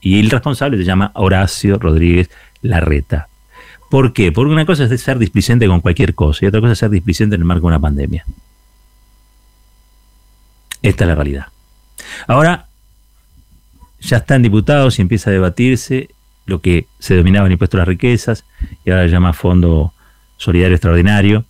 Y 0.00 0.18
el 0.18 0.30
responsable 0.30 0.78
se 0.78 0.84
llama 0.84 1.12
Horacio 1.14 1.78
Rodríguez 1.78 2.30
Larreta. 2.62 3.28
¿Por 3.90 4.12
qué? 4.12 4.32
Porque 4.32 4.52
una 4.52 4.66
cosa 4.66 4.84
es 4.84 5.00
ser 5.00 5.18
displicente 5.18 5.66
con 5.66 5.80
cualquier 5.80 6.14
cosa 6.14 6.44
y 6.44 6.48
otra 6.48 6.60
cosa 6.60 6.72
es 6.72 6.78
ser 6.78 6.90
displicente 6.90 7.36
en 7.36 7.42
el 7.42 7.46
marco 7.46 7.62
de 7.62 7.68
una 7.68 7.80
pandemia. 7.80 8.24
Esta 10.82 11.04
es 11.04 11.08
la 11.08 11.14
realidad. 11.14 11.46
Ahora, 12.26 12.66
ya 14.00 14.18
están 14.18 14.42
diputados 14.42 14.98
y 14.98 15.02
empieza 15.02 15.30
a 15.30 15.32
debatirse 15.32 16.10
lo 16.46 16.60
que 16.60 16.86
se 16.98 17.14
denominaba 17.14 17.46
el 17.46 17.52
impuesto 17.52 17.76
a 17.76 17.78
las 17.78 17.88
riquezas 17.88 18.44
y 18.84 18.90
ahora 18.90 19.06
llama 19.06 19.32
Fondo 19.32 19.92
Solidario 20.36 20.76
Extraordinario, 20.76 21.44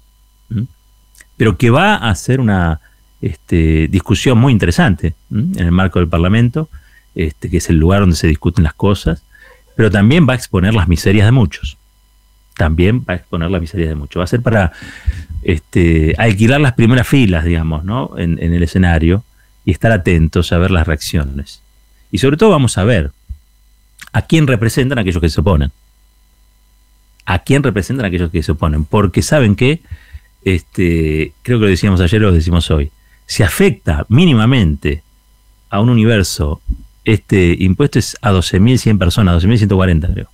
pero 1.37 1.59
que 1.59 1.71
va 1.71 1.97
a 1.97 2.15
ser 2.15 2.41
una 2.41 2.81
este, 3.21 3.89
discusión 3.89 4.39
muy 4.39 4.53
interesante 4.53 5.15
en 5.31 5.59
el 5.59 5.73
marco 5.73 5.99
del 5.99 6.09
Parlamento, 6.09 6.69
este, 7.15 7.51
que 7.51 7.59
es 7.59 7.69
el 7.69 7.77
lugar 7.77 8.01
donde 8.01 8.17
se 8.17 8.27
discuten 8.27 8.65
las 8.65 8.75
cosas, 8.75 9.23
pero 9.75 9.91
también 9.91 10.27
va 10.27 10.33
a 10.33 10.37
exponer 10.37 10.75
las 10.75 10.89
miserias 10.89 11.27
de 11.27 11.33
muchos. 11.33 11.77
También 12.57 13.01
va 13.01 13.15
a 13.15 13.17
exponer 13.17 13.51
las 13.51 13.61
miserias 13.61 13.89
de 13.89 13.95
muchos. 13.95 14.21
Va 14.21 14.25
a 14.25 14.29
ser 14.29 14.43
para 14.43 14.73
este, 15.43 16.15
alquilar 16.19 16.61
las 16.61 16.73
primeras 16.73 17.07
filas, 17.07 17.45
digamos, 17.45 17.85
¿no? 17.85 18.19
en, 18.19 18.43
en 18.43 18.55
el 18.55 18.63
escenario 18.63 19.25
y 19.65 19.73
estar 19.73 19.93
atentos 19.93 20.53
a 20.53 20.59
ver 20.59 20.71
las 20.71 20.87
reacciones. 20.87 21.63
Y 22.11 22.19
sobre 22.19 22.37
todo 22.37 22.51
vamos 22.51 22.79
a 22.79 22.85
ver 22.85 23.11
a 24.13 24.23
quién 24.23 24.47
representan 24.47 24.99
aquellos 24.99 25.21
que 25.21 25.29
se 25.29 25.41
oponen. 25.41 25.73
A 27.27 27.41
quién 27.41 27.63
representan 27.63 28.07
aquellos 28.07 28.31
que 28.31 28.43
se 28.43 28.53
oponen. 28.53 28.85
Porque 28.85 29.21
saben 29.21 29.57
que, 29.57 29.83
este, 30.43 31.33
creo 31.43 31.59
que 31.59 31.65
lo 31.65 31.71
decíamos 31.71 32.01
ayer 32.01 32.23
o 32.23 32.29
lo 32.29 32.33
decimos 32.33 32.71
hoy, 32.71 32.91
si 33.27 33.43
afecta 33.43 34.07
mínimamente 34.09 35.03
a 35.69 35.81
un 35.81 35.91
universo, 35.91 36.63
este 37.05 37.57
impuesto 37.59 37.99
es 37.99 38.17
a 38.23 38.33
12.100 38.33 38.99
personas, 38.99 39.45
12.140 39.45 40.13
creo. 40.13 40.29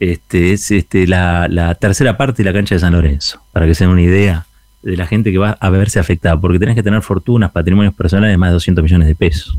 Este, 0.00 0.52
es 0.52 0.70
este, 0.70 1.06
la, 1.06 1.76
tercera 1.80 2.16
parte 2.16 2.42
de 2.42 2.50
la 2.50 2.52
cancha 2.52 2.74
de 2.74 2.80
San 2.80 2.92
Lorenzo, 2.92 3.42
para 3.52 3.66
que 3.66 3.74
se 3.74 3.84
den 3.84 3.92
una 3.92 4.02
idea 4.02 4.46
de 4.82 4.96
la 4.96 5.06
gente 5.06 5.32
que 5.32 5.38
va 5.38 5.56
a 5.60 5.70
verse 5.70 5.98
afectada, 5.98 6.40
porque 6.40 6.58
tenés 6.58 6.74
que 6.74 6.82
tener 6.82 7.02
fortunas, 7.02 7.50
patrimonios 7.50 7.94
personales 7.94 8.32
de 8.32 8.38
más 8.38 8.50
de 8.50 8.54
200 8.54 8.82
millones 8.82 9.08
de 9.08 9.14
pesos. 9.14 9.58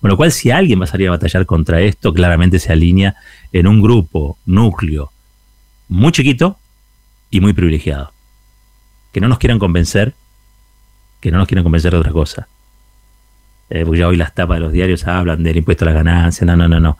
Con 0.00 0.10
lo 0.10 0.16
cual, 0.16 0.32
si 0.32 0.50
alguien 0.50 0.80
va 0.80 0.84
a 0.84 0.88
salir 0.88 1.08
a 1.08 1.12
batallar 1.12 1.46
contra 1.46 1.80
esto, 1.80 2.12
claramente 2.12 2.58
se 2.58 2.72
alinea 2.72 3.14
en 3.52 3.66
un 3.66 3.80
grupo, 3.80 4.36
núcleo, 4.46 5.12
muy 5.88 6.10
chiquito 6.12 6.58
y 7.30 7.40
muy 7.40 7.52
privilegiado. 7.52 8.12
Que 9.12 9.20
no 9.20 9.28
nos 9.28 9.38
quieran 9.38 9.58
convencer, 9.58 10.14
que 11.20 11.30
no 11.30 11.38
nos 11.38 11.46
quieran 11.46 11.62
convencer 11.62 11.92
de 11.92 11.98
otra 11.98 12.10
cosa. 12.10 12.48
Eh, 13.70 13.84
porque 13.84 14.00
ya 14.00 14.08
hoy 14.08 14.16
las 14.16 14.34
tapas 14.34 14.56
de 14.56 14.60
los 14.60 14.72
diarios 14.72 15.06
hablan 15.06 15.42
del 15.42 15.58
impuesto 15.58 15.84
a 15.84 15.88
la 15.88 15.94
ganancia. 15.94 16.44
No, 16.46 16.56
no, 16.56 16.68
no, 16.68 16.80
no. 16.80 16.98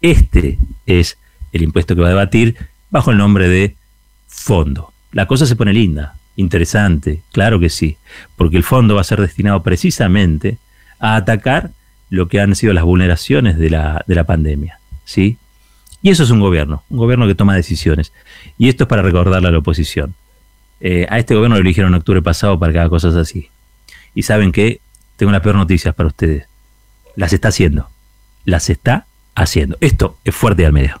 Este 0.00 0.58
es 0.84 1.18
el 1.52 1.62
impuesto 1.62 1.94
que 1.94 2.00
va 2.02 2.08
a 2.08 2.10
debatir 2.10 2.56
bajo 2.90 3.10
el 3.10 3.18
nombre 3.18 3.48
de 3.48 3.76
fondo. 4.26 4.92
La 5.12 5.26
cosa 5.26 5.46
se 5.46 5.56
pone 5.56 5.72
linda, 5.72 6.14
interesante, 6.36 7.22
claro 7.32 7.60
que 7.60 7.68
sí, 7.68 7.96
porque 8.36 8.56
el 8.56 8.64
fondo 8.64 8.94
va 8.94 9.02
a 9.02 9.04
ser 9.04 9.20
destinado 9.20 9.62
precisamente 9.62 10.58
a 10.98 11.16
atacar 11.16 11.70
lo 12.10 12.28
que 12.28 12.40
han 12.40 12.54
sido 12.54 12.72
las 12.72 12.84
vulneraciones 12.84 13.58
de 13.58 13.70
la, 13.70 14.04
de 14.06 14.14
la 14.14 14.24
pandemia. 14.24 14.78
¿sí? 15.04 15.38
Y 16.02 16.10
eso 16.10 16.24
es 16.24 16.30
un 16.30 16.40
gobierno, 16.40 16.82
un 16.90 16.98
gobierno 16.98 17.26
que 17.26 17.34
toma 17.34 17.54
decisiones. 17.54 18.12
Y 18.58 18.68
esto 18.68 18.84
es 18.84 18.88
para 18.88 19.02
recordarle 19.02 19.48
a 19.48 19.52
la 19.52 19.58
oposición. 19.58 20.14
Eh, 20.80 21.06
a 21.08 21.18
este 21.18 21.34
gobierno 21.34 21.56
lo 21.56 21.62
eligieron 21.62 21.92
en 21.92 21.98
octubre 21.98 22.20
pasado 22.22 22.58
para 22.58 22.72
que 22.72 22.80
haga 22.80 22.88
cosas 22.88 23.14
así. 23.14 23.50
Y 24.14 24.24
saben 24.24 24.50
que 24.50 24.80
tengo 25.16 25.30
las 25.30 25.42
peores 25.42 25.58
noticias 25.58 25.94
para 25.94 26.08
ustedes. 26.08 26.46
Las 27.14 27.32
está 27.32 27.48
haciendo. 27.48 27.88
Las 28.44 28.68
está 28.68 29.06
haciendo. 29.34 29.76
Esto 29.80 30.18
es 30.24 30.34
fuerte 30.34 30.66
al 30.66 30.72
medio. 30.72 31.00